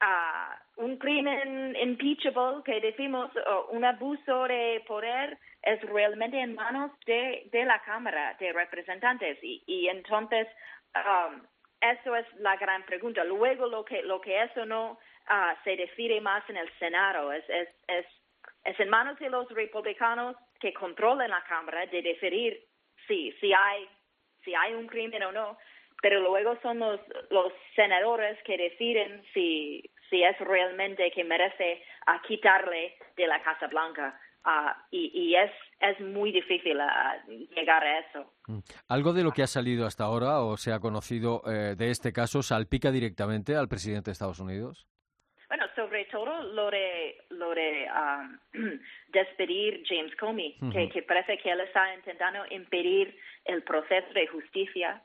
uh, 0.00 0.84
un 0.84 0.96
crimen 0.96 1.76
impeachable 1.76 2.62
que 2.64 2.80
decimos 2.80 3.30
un 3.70 3.84
abuso 3.84 4.46
de 4.46 4.82
poder 4.86 5.36
es 5.62 5.80
realmente 5.82 6.40
en 6.40 6.54
manos 6.54 6.92
de, 7.04 7.48
de 7.50 7.64
la 7.64 7.80
Cámara 7.82 8.36
de 8.38 8.52
Representantes 8.52 9.38
y, 9.42 9.62
y 9.66 9.88
entonces 9.88 10.46
um, 10.94 11.42
eso 11.80 12.14
es 12.14 12.26
la 12.38 12.56
gran 12.56 12.84
pregunta. 12.84 13.24
Luego 13.24 13.66
lo 13.66 13.84
que 13.84 14.02
lo 14.02 14.20
que 14.20 14.40
eso 14.40 14.64
no 14.64 14.92
uh, 14.92 15.54
se 15.64 15.76
decide 15.76 16.20
más 16.20 16.48
en 16.48 16.58
el 16.58 16.70
Senado 16.78 17.32
es, 17.32 17.44
es, 17.48 17.68
es, 17.88 18.06
es 18.64 18.78
en 18.78 18.88
manos 18.88 19.18
de 19.18 19.30
los 19.30 19.48
republicanos 19.50 20.36
que 20.60 20.72
controlan 20.72 21.30
la 21.30 21.42
Cámara 21.44 21.86
de 21.86 22.02
decidir 22.02 22.64
si, 23.06 23.32
si 23.40 23.52
hay 23.52 23.88
si 24.44 24.54
hay 24.54 24.74
un 24.74 24.86
crimen 24.86 25.22
o 25.22 25.32
no, 25.32 25.56
pero 26.00 26.20
luego 26.20 26.58
son 26.62 26.78
los, 26.80 27.00
los 27.30 27.52
senadores 27.76 28.38
que 28.44 28.56
deciden 28.56 29.22
si, 29.32 29.82
si 30.10 30.22
es 30.22 30.38
realmente 30.40 31.10
que 31.12 31.24
merece 31.24 31.82
quitarle 32.26 32.96
de 33.16 33.26
la 33.26 33.42
Casa 33.42 33.68
Blanca. 33.68 34.18
Uh, 34.44 34.74
y, 34.90 35.36
es, 35.36 35.52
es 35.78 36.00
muy 36.00 36.32
difícil 36.32 36.76
uh, 36.76 37.30
llegar 37.54 37.84
a 37.84 38.00
eso. 38.00 38.32
Mm. 38.48 38.58
¿Algo 38.88 39.12
de 39.12 39.22
lo 39.22 39.30
que 39.30 39.44
ha 39.44 39.46
salido 39.46 39.86
hasta 39.86 40.02
ahora 40.02 40.40
o 40.40 40.56
se 40.56 40.72
ha 40.72 40.80
conocido 40.80 41.42
eh, 41.46 41.76
de 41.76 41.90
este 41.90 42.12
caso 42.12 42.42
salpica 42.42 42.90
directamente 42.90 43.54
al 43.54 43.68
presidente 43.68 44.10
de 44.10 44.12
Estados 44.12 44.40
Unidos? 44.40 44.88
Sobre 45.74 46.04
todo 46.06 46.42
lo 46.42 46.70
de, 46.70 47.16
lo 47.30 47.54
de 47.54 47.88
um, 47.90 48.38
despedir 49.08 49.82
James 49.86 50.14
Comey, 50.16 50.56
que, 50.72 50.88
que 50.90 51.02
parece 51.02 51.38
que 51.38 51.50
él 51.50 51.60
está 51.60 51.94
intentando 51.94 52.44
impedir 52.50 53.16
el 53.44 53.62
proceso 53.62 54.12
de 54.12 54.26
justicia 54.26 55.02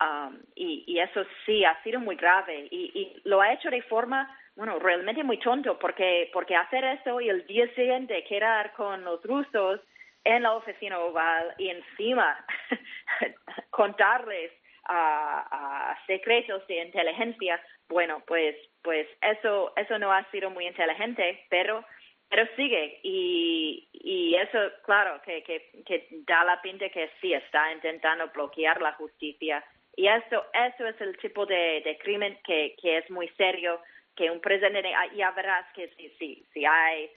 Um, 0.00 0.38
y, 0.54 0.84
y, 0.86 0.98
eso 0.98 1.26
sí 1.44 1.62
ha 1.62 1.78
sido 1.82 2.00
muy 2.00 2.16
grave 2.16 2.68
y, 2.70 2.90
y, 2.94 3.20
lo 3.24 3.42
ha 3.42 3.52
hecho 3.52 3.68
de 3.68 3.82
forma, 3.82 4.34
bueno, 4.56 4.78
realmente 4.78 5.22
muy 5.22 5.36
tonto 5.36 5.78
porque, 5.78 6.30
porque 6.32 6.56
hacer 6.56 6.82
eso 6.84 7.20
y 7.20 7.28
el 7.28 7.46
día 7.46 7.68
siguiente 7.74 8.24
quedar 8.24 8.72
con 8.72 9.04
los 9.04 9.22
rusos 9.22 9.78
en 10.24 10.42
la 10.44 10.52
oficina 10.52 10.98
oval 11.00 11.54
y 11.58 11.68
encima 11.68 12.42
contarles 13.70 14.52
a, 14.84 15.90
a, 15.90 16.06
secretos 16.06 16.66
de 16.66 16.82
inteligencia, 16.82 17.60
bueno, 17.90 18.22
pues, 18.26 18.56
pues 18.82 19.06
eso, 19.20 19.72
eso 19.76 19.98
no 19.98 20.10
ha 20.12 20.24
sido 20.30 20.48
muy 20.48 20.66
inteligente, 20.66 21.44
pero 21.50 21.84
pero 22.30 22.46
sigue. 22.54 23.00
Y, 23.02 23.88
y 23.92 24.36
eso, 24.36 24.58
claro, 24.84 25.20
que, 25.22 25.42
que, 25.42 25.82
que 25.84 26.06
da 26.26 26.44
la 26.44 26.62
pinta 26.62 26.88
que 26.88 27.10
sí 27.20 27.34
está 27.34 27.72
intentando 27.72 28.28
bloquear 28.28 28.80
la 28.80 28.92
justicia. 28.92 29.64
Y 29.96 30.06
eso, 30.06 30.46
eso 30.54 30.86
es 30.86 31.00
el 31.00 31.18
tipo 31.18 31.44
de, 31.44 31.82
de 31.84 31.98
crimen 31.98 32.38
que, 32.44 32.76
que 32.80 32.98
es 32.98 33.10
muy 33.10 33.28
serio, 33.30 33.80
que 34.14 34.30
un 34.30 34.40
presidente, 34.40 34.94
ah, 34.94 35.12
ya 35.12 35.32
verás 35.32 35.66
que 35.74 35.88
si, 35.96 36.08
si, 36.10 36.46
si 36.52 36.64
hay, 36.64 37.10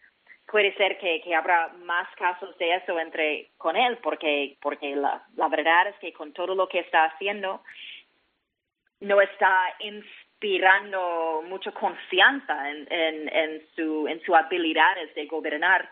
puede 0.48 0.74
ser 0.76 0.98
que, 0.98 1.22
que 1.22 1.36
habrá 1.36 1.68
más 1.86 2.08
casos 2.16 2.58
de 2.58 2.74
eso 2.74 3.00
entre 3.00 3.52
con 3.58 3.76
él, 3.76 4.00
porque, 4.02 4.58
porque 4.62 4.96
la, 4.96 5.24
la 5.36 5.48
verdad 5.48 5.90
es 5.90 5.96
que 5.98 6.12
con 6.12 6.34
todo 6.34 6.56
lo 6.56 6.68
que 6.68 6.80
está 6.80 7.06
haciendo, 7.06 7.62
no 9.00 9.22
está 9.22 9.76
inspirando 10.44 11.42
mucha 11.48 11.72
confianza 11.72 12.70
en, 12.70 12.88
en, 12.92 13.30
en, 13.30 13.62
su, 13.76 14.08
en 14.08 14.22
sus 14.24 14.36
habilidades 14.36 15.14
de 15.16 15.26
gobernar 15.26 15.90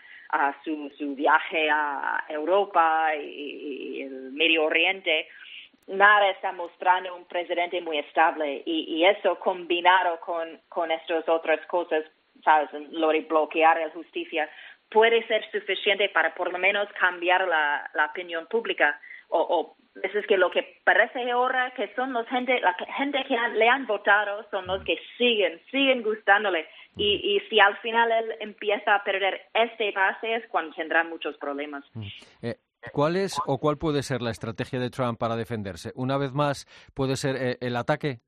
su, 0.63 0.91
su 0.97 1.15
viaje 1.15 1.69
a 1.69 2.23
Europa 2.27 3.15
y 3.15 4.01
el 4.01 4.31
Medio 4.33 4.65
Oriente 4.65 5.27
nada 5.87 6.29
está 6.29 6.51
mostrando 6.51 7.15
un 7.15 7.25
presidente 7.25 7.81
muy 7.81 7.97
estable 7.99 8.61
y, 8.65 9.03
eso 9.05 9.39
combinado 9.39 10.19
con, 10.19 10.59
con 10.69 10.91
estas 10.91 11.27
otras 11.27 11.65
cosas, 11.67 12.03
¿sabes? 12.43 12.69
Lo 12.91 13.09
de 13.09 13.21
bloquear 13.21 13.79
la 13.79 13.89
justicia, 13.89 14.49
puede 14.89 15.25
ser 15.27 15.49
suficiente 15.51 16.09
para 16.09 16.33
por 16.35 16.51
lo 16.51 16.57
menos 16.57 16.87
cambiar 16.99 17.47
la 17.47 18.05
opinión 18.09 18.47
pública 18.47 18.99
o, 19.31 19.39
o 19.39 19.75
es 20.03 20.25
que 20.27 20.37
lo 20.37 20.51
que 20.51 20.81
parece 20.83 21.29
ahora 21.31 21.73
que 21.75 21.93
son 21.95 22.13
los 22.13 22.27
gente, 22.27 22.59
la 22.61 22.73
gente 22.97 23.23
que 23.27 23.37
le 23.55 23.67
han 23.67 23.85
votado 23.87 24.45
son 24.49 24.67
los 24.67 24.83
que 24.83 24.97
siguen, 25.17 25.61
siguen 25.69 26.01
gustándole. 26.03 26.67
Y, 26.97 27.35
y 27.35 27.39
si 27.49 27.59
al 27.59 27.77
final 27.77 28.11
él 28.11 28.35
empieza 28.39 28.95
a 28.95 29.03
perder 29.03 29.41
este 29.53 29.91
base 29.91 30.35
es 30.35 30.47
cuando 30.47 30.75
tendrá 30.75 31.03
muchos 31.03 31.37
problemas. 31.37 31.85
Eh, 32.41 32.55
¿Cuál 32.91 33.15
es 33.15 33.39
o 33.45 33.59
cuál 33.59 33.77
puede 33.77 34.03
ser 34.03 34.21
la 34.21 34.31
estrategia 34.31 34.79
de 34.79 34.89
Trump 34.89 35.19
para 35.19 35.35
defenderse? 35.35 35.91
Una 35.95 36.17
vez 36.17 36.33
más, 36.33 36.65
¿puede 36.93 37.15
ser 37.15 37.35
eh, 37.35 37.57
el 37.61 37.75
ataque? 37.75 38.19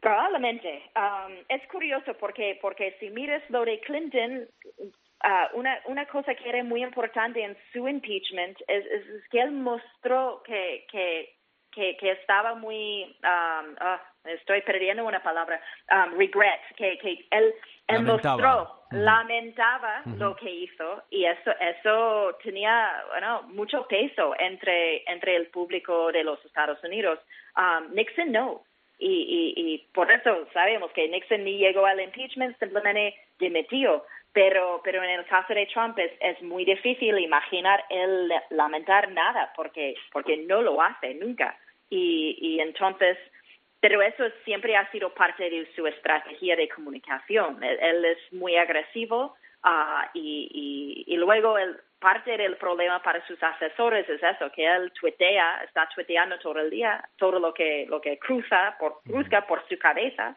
Probablemente. 0.00 0.82
Um, 0.94 1.32
es 1.48 1.66
curioso 1.68 2.12
porque, 2.20 2.58
porque 2.60 2.94
si 3.00 3.08
miras 3.08 3.42
lo 3.48 3.64
de 3.64 3.80
Clinton, 3.80 4.46
uh, 5.24 5.58
una, 5.58 5.80
una 5.86 6.06
cosa 6.06 6.34
que 6.34 6.48
era 6.48 6.62
muy 6.62 6.82
importante 6.82 7.42
en 7.42 7.56
su 7.72 7.88
impeachment 7.88 8.60
es, 8.68 8.84
es, 8.86 9.28
que 9.30 9.40
él 9.40 9.52
mostró 9.52 10.42
que, 10.44 10.86
que, 10.90 11.34
que, 11.72 11.96
que 11.96 12.12
estaba 12.12 12.54
muy, 12.54 13.04
um, 13.22 13.74
ah, 13.80 14.00
estoy 14.24 14.62
perdiendo 14.62 15.04
una 15.04 15.22
palabra, 15.22 15.60
um, 15.90 16.16
regret, 16.18 16.60
que, 16.76 16.98
que 16.98 17.26
él, 17.30 17.54
él 17.88 18.02
mostró 18.02 18.84
lamentaba 18.90 20.02
lo 20.18 20.36
que 20.36 20.48
hizo 20.48 21.02
y 21.10 21.24
eso 21.24 21.50
eso 21.58 22.36
tenía 22.44 23.02
bueno 23.08 23.42
mucho 23.48 23.88
peso 23.88 24.34
entre 24.38 25.02
entre 25.10 25.34
el 25.34 25.48
público 25.48 26.12
de 26.12 26.22
los 26.22 26.42
Estados 26.44 26.82
Unidos. 26.84 27.18
Um, 27.56 27.92
Nixon 27.92 28.30
no. 28.30 28.62
Y, 28.96 29.08
y, 29.08 29.74
y 29.74 29.78
por 29.92 30.08
eso 30.12 30.46
sabemos 30.52 30.92
que 30.92 31.08
Nixon 31.08 31.42
ni 31.42 31.58
llegó 31.58 31.84
al 31.84 32.00
impeachment 32.00 32.56
simplemente 32.60 33.16
dimitió 33.40 34.04
pero 34.34 34.82
pero 34.84 35.02
en 35.02 35.10
el 35.10 35.24
caso 35.24 35.54
de 35.54 35.66
Trump 35.66 35.98
es, 35.98 36.12
es 36.20 36.42
muy 36.42 36.66
difícil 36.66 37.18
imaginar 37.18 37.84
él 37.88 38.30
lamentar 38.50 39.10
nada 39.12 39.52
porque 39.56 39.94
porque 40.12 40.36
no 40.36 40.60
lo 40.60 40.82
hace 40.82 41.14
nunca 41.14 41.56
y, 41.88 42.36
y 42.38 42.60
entonces 42.60 43.16
pero 43.80 44.02
eso 44.02 44.24
siempre 44.44 44.76
ha 44.76 44.90
sido 44.90 45.14
parte 45.14 45.48
de 45.48 45.68
su 45.76 45.86
estrategia 45.86 46.56
de 46.56 46.70
comunicación. 46.70 47.62
Él, 47.62 48.02
es 48.06 48.32
muy 48.32 48.56
agresivo 48.56 49.36
uh, 49.62 50.08
y, 50.14 51.04
y, 51.06 51.12
y, 51.12 51.16
luego 51.18 51.58
el, 51.58 51.76
parte 52.04 52.36
del 52.36 52.56
problema 52.58 53.02
para 53.02 53.26
sus 53.26 53.42
asesores 53.42 54.06
es 54.10 54.22
eso, 54.22 54.52
que 54.52 54.66
él 54.66 54.92
tuitea, 54.92 55.64
está 55.64 55.88
tuiteando 55.94 56.38
todo 56.38 56.60
el 56.60 56.68
día, 56.68 57.02
todo 57.16 57.38
lo 57.38 57.54
que, 57.54 57.86
lo 57.88 57.98
que 57.98 58.18
cruza, 58.18 58.76
por, 58.78 59.00
por 59.48 59.68
su 59.68 59.78
cabeza. 59.78 60.36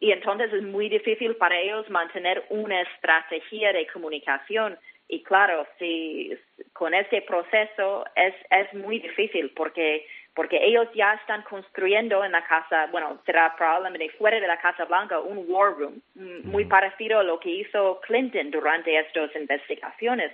Y 0.00 0.12
entonces 0.12 0.52
es 0.52 0.62
muy 0.62 0.88
difícil 0.88 1.34
para 1.36 1.58
ellos 1.58 1.88
mantener 1.90 2.44
una 2.50 2.82
estrategia 2.82 3.72
de 3.72 3.86
comunicación. 3.88 4.78
Y 5.08 5.22
claro, 5.22 5.66
si 5.78 6.36
con 6.72 6.94
este 6.94 7.22
proceso 7.22 8.04
es, 8.14 8.34
es 8.50 8.72
muy 8.74 9.00
difícil 9.00 9.50
porque 9.56 10.06
porque 10.38 10.64
ellos 10.64 10.86
ya 10.94 11.14
están 11.14 11.42
construyendo 11.42 12.24
en 12.24 12.30
la 12.30 12.44
casa, 12.44 12.86
bueno, 12.92 13.20
será 13.26 13.56
probablemente 13.56 14.08
fuera 14.10 14.38
de 14.38 14.46
la 14.46 14.60
Casa 14.60 14.84
Blanca, 14.84 15.18
un 15.18 15.44
war 15.48 15.72
room, 15.76 16.00
muy 16.14 16.64
parecido 16.64 17.18
a 17.18 17.24
lo 17.24 17.40
que 17.40 17.50
hizo 17.50 18.00
Clinton 18.02 18.52
durante 18.52 18.96
estas 18.96 19.34
investigaciones. 19.34 20.30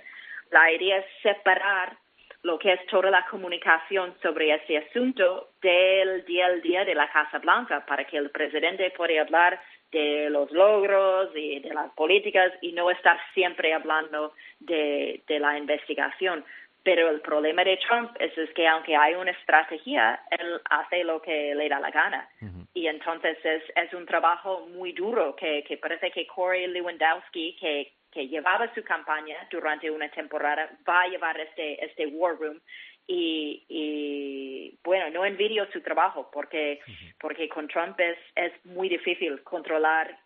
La 0.51 0.71
idea 0.71 0.97
es 0.97 1.05
separar 1.23 1.97
lo 2.45 2.59
que 2.59 2.73
es 2.73 2.85
toda 2.85 3.09
la 3.09 3.25
comunicación 3.25 4.13
sobre 4.21 4.53
este 4.53 4.77
asunto 4.77 5.49
del 5.63 6.23
día 6.25 6.45
al 6.45 6.61
día 6.61 6.85
de 6.85 6.93
la 6.93 7.09
Casa 7.09 7.39
Blanca 7.39 7.83
para 7.87 8.05
que 8.05 8.17
el 8.17 8.29
presidente 8.29 8.91
pueda 8.91 9.21
hablar 9.21 9.59
de 9.91 10.29
los 10.29 10.51
logros 10.51 11.31
y 11.35 11.59
de 11.59 11.73
las 11.73 11.89
políticas 11.93 12.53
y 12.61 12.71
no 12.71 12.91
estar 12.91 13.17
siempre 13.33 13.73
hablando 13.73 14.33
de, 14.59 15.23
de 15.27 15.39
la 15.39 15.57
investigación 15.57 16.45
Pero 16.83 17.09
el 17.09 17.21
problema 17.21 17.63
de 17.63 17.77
Trump 17.77 18.11
es, 18.19 18.31
que 18.53 18.67
aunque 18.67 18.95
hay 18.95 19.15
una 19.15 19.31
estrategia, 19.31 20.21
él 20.29 20.61
hace 20.69 21.03
lo 21.03 21.19
que 21.19 21.55
le 21.55 21.67
da 21.67 21.79
la 21.79 21.89
gana. 21.89 22.29
Y 22.75 22.85
entonces 22.85 23.37
es, 23.43 23.63
es 23.75 23.91
un 23.93 24.05
trabajo 24.05 24.67
muy 24.67 24.91
duro 24.91 25.35
que, 25.35 25.63
que 25.63 25.77
parece 25.77 26.11
que 26.11 26.27
Corey 26.27 26.67
Lewandowski, 26.67 27.57
que, 27.59 27.91
que 28.15 28.29
llevaba 28.29 28.73
su 28.73 28.81
campaña 28.81 29.35
durante 29.51 29.91
una 29.91 30.09
temporada, 30.09 30.69
va 30.87 31.01
a 31.01 31.07
llevar 31.07 31.37
este, 31.37 31.83
este 31.83 32.07
War 32.07 32.37
Room. 32.39 32.61
Y, 33.05 33.65
y 33.67 34.79
bueno, 34.85 35.09
no 35.09 35.25
envidio 35.25 35.69
su 35.73 35.81
trabajo 35.81 36.31
porque, 36.31 36.79
porque 37.19 37.49
con 37.49 37.67
Trump 37.67 37.99
es, 37.99 38.17
es 38.35 38.53
muy 38.65 38.87
difícil 38.87 39.43
controlar 39.43 40.17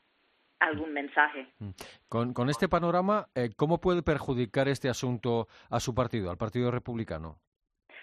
algún 0.59 0.93
mensaje. 0.93 1.47
Con, 2.07 2.33
con 2.33 2.49
este 2.49 2.69
panorama, 2.69 3.25
eh, 3.33 3.49
¿cómo 3.57 3.81
puede 3.81 4.03
perjudicar 4.03 4.67
este 4.67 4.87
asunto 4.87 5.47
a 5.71 5.79
su 5.79 5.95
partido, 5.95 6.29
al 6.29 6.37
Partido 6.37 6.69
Republicano? 6.69 7.39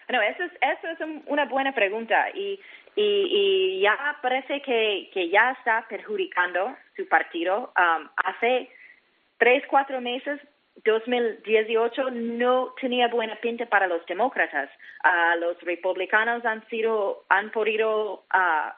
Bueno, 0.09 0.23
eso 0.23 0.43
es, 0.43 0.53
eso 0.63 0.89
es 0.89 0.99
una 1.27 1.45
buena 1.47 1.73
pregunta 1.73 2.31
y, 2.35 2.59
y, 2.97 3.81
ya 3.81 4.19
parece 4.21 4.63
que, 4.63 5.11
que, 5.13 5.29
ya 5.29 5.53
está 5.53 5.87
perjudicando 5.89 6.77
su 6.97 7.07
partido. 7.09 7.73
Um, 7.77 8.09
hace 8.17 8.71
tres, 9.39 9.65
cuatro 9.69 10.01
meses 10.01 10.41
2018 10.85 12.11
no 12.11 12.75
tenía 12.81 13.09
buena 13.09 13.37
pinta 13.37 13.67
para 13.67 13.87
los 13.87 14.05
demócratas. 14.07 14.71
Uh, 15.05 15.41
los 15.41 15.61
republicanos 15.63 16.45
han 16.45 16.67
sido 16.69 17.25
han 17.29 17.51
podido 17.51 18.25
uh, 18.35 18.71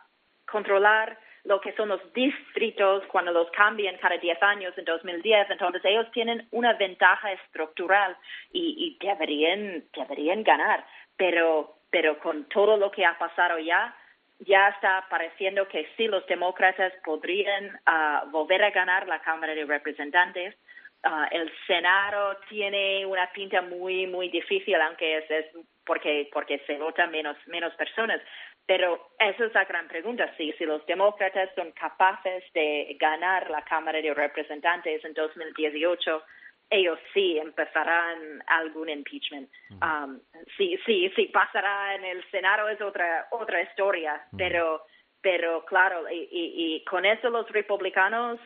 controlar 0.51 1.19
lo 1.45 1.61
que 1.61 1.73
son 1.73 1.89
los 1.89 2.13
distritos 2.13 3.05
cuando 3.11 3.33
los 3.33 3.51
cambian 3.53 3.97
cada 3.99 4.19
10 4.19 4.43
años 4.43 4.77
en 4.77 4.85
2010. 4.85 5.51
Entonces 5.51 5.83
ellos 5.85 6.07
tienen 6.13 6.47
una 6.51 6.75
ventaja 6.75 7.33
estructural 7.33 8.17
y, 8.53 8.97
deberían, 9.01 9.85
deberían 9.95 10.43
ganar. 10.43 10.85
Pero, 11.17 11.79
pero 11.91 12.19
con 12.19 12.45
todo 12.51 12.77
lo 12.77 12.91
que 12.91 13.05
ha 13.05 13.17
pasado 13.19 13.59
ya, 13.59 13.97
ya 14.41 14.69
está 14.69 15.07
pareciendo 15.11 15.67
que 15.69 15.89
sí 15.97 16.07
los 16.07 16.27
demócratas 16.27 16.93
podrían 17.05 17.79
ah, 17.87 18.25
volver 18.31 18.63
a 18.63 18.71
ganar 18.71 19.07
la 19.09 19.21
Cámara 19.21 19.55
de 19.55 19.65
Representantes. 19.65 20.55
Ah, 21.03 21.29
el 21.31 21.51
Senado 21.67 22.37
tiene 22.49 23.05
una 23.07 23.31
pinta 23.33 23.63
muy, 23.63 24.07
muy 24.07 24.29
difícil, 24.29 24.77
aunque 24.77 25.19
es, 25.19 25.31
es 25.31 25.47
porque, 25.85 26.29
porque 26.33 26.59
se 26.67 26.79
votan 26.79 27.11
menos, 27.11 27.37
menos 27.47 27.75
personas. 27.75 28.21
Pero 28.67 29.13
esa 29.19 29.47
es 29.47 29.55
la 29.55 29.65
gran 29.65 29.89
pregunta, 29.89 30.33
si, 30.37 30.53
si 30.53 30.67
los 30.67 30.85
demócratas 30.87 31.49
son 31.55 31.73
capaces 31.73 32.45
de 32.53 32.97
ganar 33.01 33.49
la 33.49 33.63
Cámara 33.63 34.01
de 34.03 34.13
Representantes 34.13 35.03
en 35.05 35.15
2018, 35.15 36.23
ellos 36.71 36.99
sí 37.15 37.39
empezarán 37.39 38.43
algún 38.47 38.89
impeachment. 38.89 39.51
Um, 39.83 40.21
sí, 40.57 40.79
sí, 40.85 41.11
sí 41.17 41.27
pasará 41.27 41.95
en 41.95 42.05
el 42.05 42.23
Senado 42.31 42.69
es 42.69 42.81
otra 42.81 43.29
otra 43.31 43.63
historia, 43.63 44.23
pero 44.37 44.85
pero 45.21 45.65
claro 45.65 46.09
y, 46.11 46.29
y, 46.31 46.85
con 46.85 47.05
eso 47.05 47.31
los 47.31 47.51
republicanos 47.51 48.39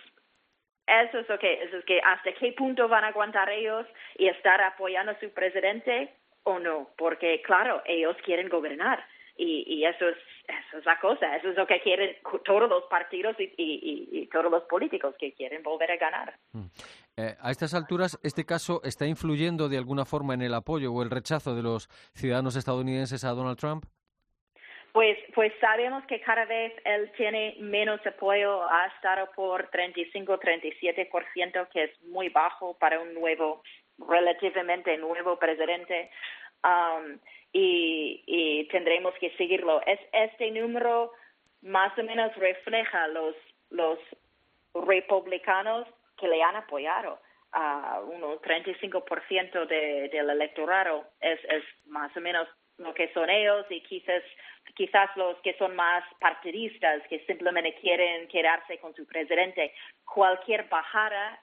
eso 0.86 1.18
es 1.18 1.28
lo 1.28 1.38
que 1.38 1.62
eso 1.62 1.76
es 1.78 1.84
que 1.84 2.00
hasta 2.00 2.32
qué 2.32 2.52
punto 2.52 2.88
van 2.88 3.04
a 3.04 3.08
aguantar 3.08 3.50
ellos 3.50 3.86
y 4.16 4.28
estar 4.28 4.60
apoyando 4.60 5.12
a 5.12 5.20
su 5.20 5.30
presidente 5.30 6.14
o 6.44 6.58
no, 6.58 6.90
porque 6.96 7.42
claro 7.42 7.82
ellos 7.84 8.16
quieren 8.24 8.48
gobernar 8.48 9.04
y, 9.36 9.84
eso 9.84 10.08
es 10.08 10.16
eso 10.46 10.78
es 10.78 10.84
la 10.84 10.98
cosa, 10.98 11.36
eso 11.36 11.50
es 11.50 11.56
lo 11.56 11.66
que 11.66 11.80
quieren 11.80 12.16
todos 12.44 12.68
los 12.68 12.84
partidos 12.84 13.36
y, 13.38 14.28
todos 14.32 14.50
los 14.50 14.62
políticos 14.64 15.14
que 15.18 15.32
quieren 15.32 15.62
volver 15.62 15.90
a 15.92 15.96
ganar. 15.96 16.34
Eh, 17.16 17.34
a 17.40 17.50
estas 17.50 17.74
alturas, 17.74 18.18
¿este 18.22 18.46
caso 18.46 18.80
está 18.84 19.06
influyendo 19.06 19.68
de 19.68 19.76
alguna 19.76 20.06
forma 20.06 20.32
en 20.32 20.40
el 20.40 20.54
apoyo 20.54 20.92
o 20.92 21.02
el 21.02 21.10
rechazo 21.10 21.54
de 21.54 21.62
los 21.62 21.88
ciudadanos 22.14 22.56
estadounidenses 22.56 23.24
a 23.24 23.30
Donald 23.30 23.58
Trump? 23.58 23.84
Pues, 24.92 25.18
pues 25.34 25.52
sabemos 25.60 26.04
que 26.06 26.20
cada 26.20 26.44
vez 26.46 26.72
él 26.84 27.10
tiene 27.16 27.56
menos 27.60 28.00
apoyo, 28.06 28.62
ha 28.70 28.86
estado 28.86 29.30
por 29.34 29.70
35-37%, 29.70 31.68
que 31.68 31.84
es 31.84 32.02
muy 32.04 32.28
bajo 32.30 32.76
para 32.78 33.00
un 33.00 33.12
nuevo, 33.14 33.62
relativamente 33.98 34.96
nuevo 34.96 35.38
presidente. 35.38 36.10
Um, 36.64 37.18
y, 37.52 38.22
y 38.26 38.68
tendremos 38.68 39.14
que 39.20 39.30
seguirlo. 39.36 39.82
Es, 39.86 40.00
este 40.12 40.50
número 40.50 41.12
más 41.62 41.96
o 41.98 42.02
menos 42.02 42.34
refleja 42.36 43.06
los, 43.08 43.34
los 43.70 43.98
republicanos 44.74 45.86
que 46.16 46.28
le 46.28 46.42
han 46.42 46.56
apoyado. 46.56 47.20
A 47.52 48.00
uh, 48.00 48.10
un 48.10 48.22
35% 48.40 49.66
de, 49.66 50.08
del 50.08 50.30
electorado 50.30 51.04
es, 51.20 51.38
es 51.44 51.64
más 51.86 52.16
o 52.16 52.20
menos 52.20 52.48
lo 52.78 52.94
que 52.94 53.12
son 53.12 53.28
ellos 53.28 53.66
y 53.68 53.82
quizás 53.82 54.22
quizás 54.74 55.10
los 55.16 55.36
que 55.42 55.54
son 55.58 55.76
más 55.76 56.02
partidistas 56.18 57.02
que 57.08 57.18
simplemente 57.26 57.74
quieren 57.74 58.26
quedarse 58.28 58.78
con 58.78 58.94
su 58.94 59.06
presidente 59.06 59.74
cualquier 60.04 60.68
bajada 60.68 61.38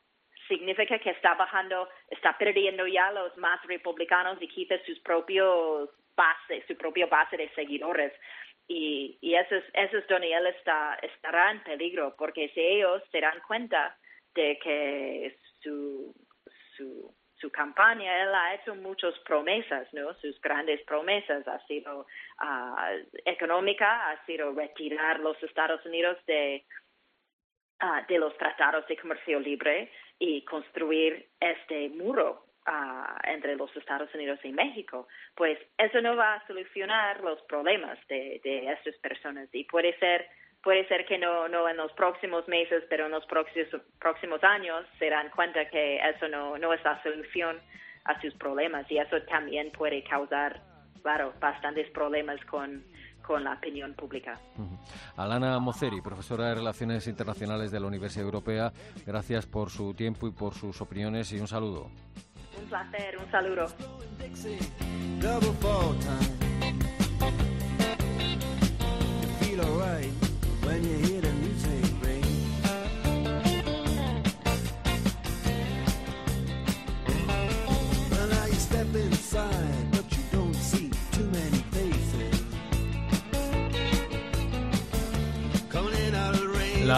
significa 0.49 0.97
que 0.99 1.12
está 1.12 1.36
bajando, 1.36 1.88
está 2.10 2.38
perdiendo 2.38 2.88
ya 2.88 3.12
los 3.12 3.38
más 3.38 3.63
republicanos 3.65 4.41
y 4.41 4.47
quizás 4.47 4.82
sus 4.86 4.99
propios 4.99 5.89
base, 6.15 6.65
su 6.67 6.75
propia 6.75 7.05
base 7.05 7.38
de 7.38 7.49
seguidores. 7.49 8.12
Y, 8.67 9.17
y 9.21 9.36
eso, 9.36 9.55
es, 9.55 9.63
eso 9.73 9.97
es 9.97 10.08
donde 10.08 10.34
él 10.34 10.47
está, 10.47 10.97
estará 11.01 11.51
en 11.51 11.63
peligro, 11.63 12.15
porque 12.17 12.49
si 12.49 12.60
ellos 12.60 13.01
se 13.12 13.21
dan 13.21 13.39
cuenta 13.47 13.95
de 14.36 14.60
que 14.60 15.38
su, 15.62 16.13
su, 16.76 17.13
su 17.36 17.52
campaña, 17.52 18.24
él 18.24 18.34
ha 18.34 18.56
hecho 18.56 18.76
muchas 18.76 19.18
promesas, 19.20 19.88
¿no? 19.94 20.13
Sus 20.15 20.39
grandes 20.42 20.82
promesas 20.86 21.48
ha 21.48 21.60
sido 21.68 22.02
uh, 22.42 23.20
económica, 23.26 24.10
ha 24.10 24.26
sido 24.26 24.52
retirar 24.52 25.20
los 25.20 25.42
Estados 25.44 25.86
Unidos 25.86 26.18
de, 26.26 26.65
uh, 27.82 28.06
de 28.08 28.18
los 28.20 28.38
tratados 28.38 28.86
de 28.88 28.98
comercio 28.98 29.39
libre 29.39 29.92
y 30.20 30.44
construir 30.44 31.30
este 31.39 31.89
muro 31.89 32.46
entre 33.24 33.56
los 33.56 33.76
Estados 33.76 34.13
Unidos 34.13 34.39
y 34.44 34.52
México, 34.52 35.08
pues 35.36 35.58
eso 35.78 36.02
no 36.02 36.15
va 36.15 36.36
a 36.36 36.48
solucionar 36.48 37.22
los 37.22 37.42
problemas 37.44 37.98
de, 38.08 38.39
de 38.44 38.72
estas 38.72 38.96
personas 38.98 39.50
y 39.54 39.63
puede 39.63 39.98
ser 39.98 40.28
puede 40.63 40.88
ser 40.88 41.06
que 41.06 41.17
no 41.17 41.48
no 41.48 41.67
en 41.69 41.78
los 41.78 41.91
próximos 41.93 42.48
meses, 42.48 42.84
pero 42.89 43.06
en 43.06 43.12
los 43.12 43.26
próximos 43.26 43.82
próximos 44.00 44.43
años 44.43 44.86
se 44.98 45.10
dan 45.10 45.30
cuenta 45.30 45.69
que 45.69 45.98
eso 45.98 46.28
no 46.28 46.58
no 46.58 46.74
es 46.74 46.84
la 46.84 47.02
solución 47.04 47.60
a 48.06 48.19
sus 48.22 48.34
problemas 48.36 48.89
y 48.91 48.98
eso 48.98 49.22
también 49.24 49.72
puede 49.72 50.04
causar 50.04 50.62
claro 51.02 51.34
bastantes 51.39 51.89
problemas 51.91 52.43
con 52.45 52.84
con 53.30 53.43
la 53.43 53.54
opinión 53.54 53.93
pública. 53.93 54.39
Alana 55.15 55.60
Moceri, 55.60 56.02
profesora 56.02 56.48
de 56.48 56.56
Relaciones 56.56 57.06
Internacionales 57.06 57.69
de 57.69 57.80
la 57.80 57.86
Universidad 57.86 58.26
Europea, 58.26 58.74
gracias 59.06 59.45
por 59.45 59.69
su 59.69 59.93
tiempo 59.93 60.28
y 60.28 60.32
por 60.32 60.56
sus 60.56 60.82
opiniones 60.82 61.32
y 61.32 61.39
un 61.39 61.48
saludo. 61.48 61.91
Un 62.58 62.65
placer, 62.67 63.17
un 63.19 63.30
saludo. 63.30 63.67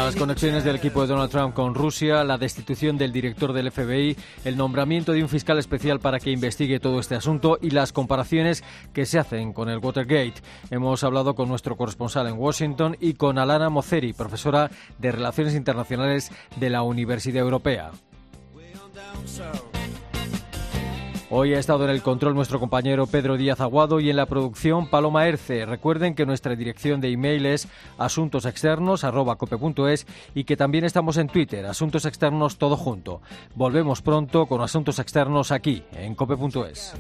Las 0.04 0.16
conexiones 0.16 0.64
del 0.64 0.78
equipo 0.78 1.02
de 1.02 1.08
Donald 1.08 1.30
Trump 1.30 1.54
con 1.54 1.76
Rusia, 1.76 2.24
la 2.24 2.40
destitución 2.40 2.98
del 2.98 3.14
director 3.14 3.54
del 3.54 3.72
FBI, 3.72 4.18
el 4.44 4.58
nombramiento 4.58 5.12
de 5.12 5.22
un 5.22 5.30
fiscal 5.30 5.60
especial 5.60 6.00
para 6.00 6.20
que 6.20 6.32
investigue 6.32 6.80
todo 6.80 7.00
este 7.00 7.14
asunto 7.14 7.60
y 7.62 7.70
las 7.70 7.94
comparaciones 7.94 8.64
que 8.94 9.06
se 9.06 9.20
hacen 9.20 9.54
con 9.54 9.70
el 9.70 9.78
Watergate. 9.78 10.42
Hemos 10.72 11.04
hablado 11.04 11.36
con 11.36 11.48
nuestro 11.50 11.78
corresponsal 11.78 12.28
en 12.28 12.34
Washington 12.40 12.98
y 13.00 13.14
con 13.14 13.38
Alana 13.38 13.70
Moceri, 13.70 14.12
profesora 14.12 14.72
de 14.98 15.12
Relaciones 15.12 15.54
Internacionales 15.54 16.32
de 16.56 16.70
la 16.72 16.82
Universidad 16.82 17.44
Europea. 17.44 17.92
Hoy 21.34 21.54
ha 21.54 21.60
estado 21.60 21.86
en 21.86 21.92
el 21.92 22.02
control 22.02 22.36
nuestro 22.36 22.60
compañero 22.60 23.08
Pedro 23.08 23.38
Díaz 23.38 23.62
Aguado 23.62 24.02
y 24.02 24.10
en 24.10 24.18
la 24.18 24.26
producción 24.26 24.90
Paloma 24.90 25.30
Erce. 25.30 25.66
Recuerden 25.66 26.14
que 26.14 26.26
nuestra 26.26 26.58
dirección 26.58 27.00
de 27.00 27.10
email 27.10 27.46
es 27.46 27.70
asuntosexternos.cope.es 27.98 30.08
y 30.36 30.44
que 30.44 30.58
también 30.58 30.84
estamos 30.84 31.16
en 31.16 31.30
Twitter, 31.30 31.66
Asuntos 31.66 32.04
Externos 32.04 32.58
Todo 32.58 32.76
Junto. 32.76 33.22
Volvemos 33.56 34.02
pronto 34.02 34.46
con 34.46 34.62
Asuntos 34.62 35.00
Externos 35.00 35.54
aquí, 35.54 35.84
en 35.94 36.16
cope.es. 36.16 36.96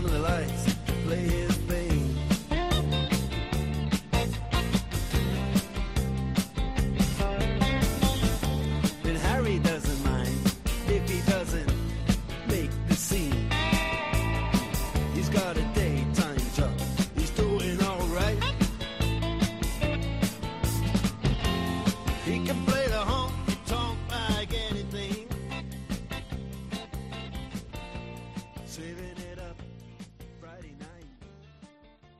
under 0.00 0.12
the 0.12 0.18
lights. 0.18 0.59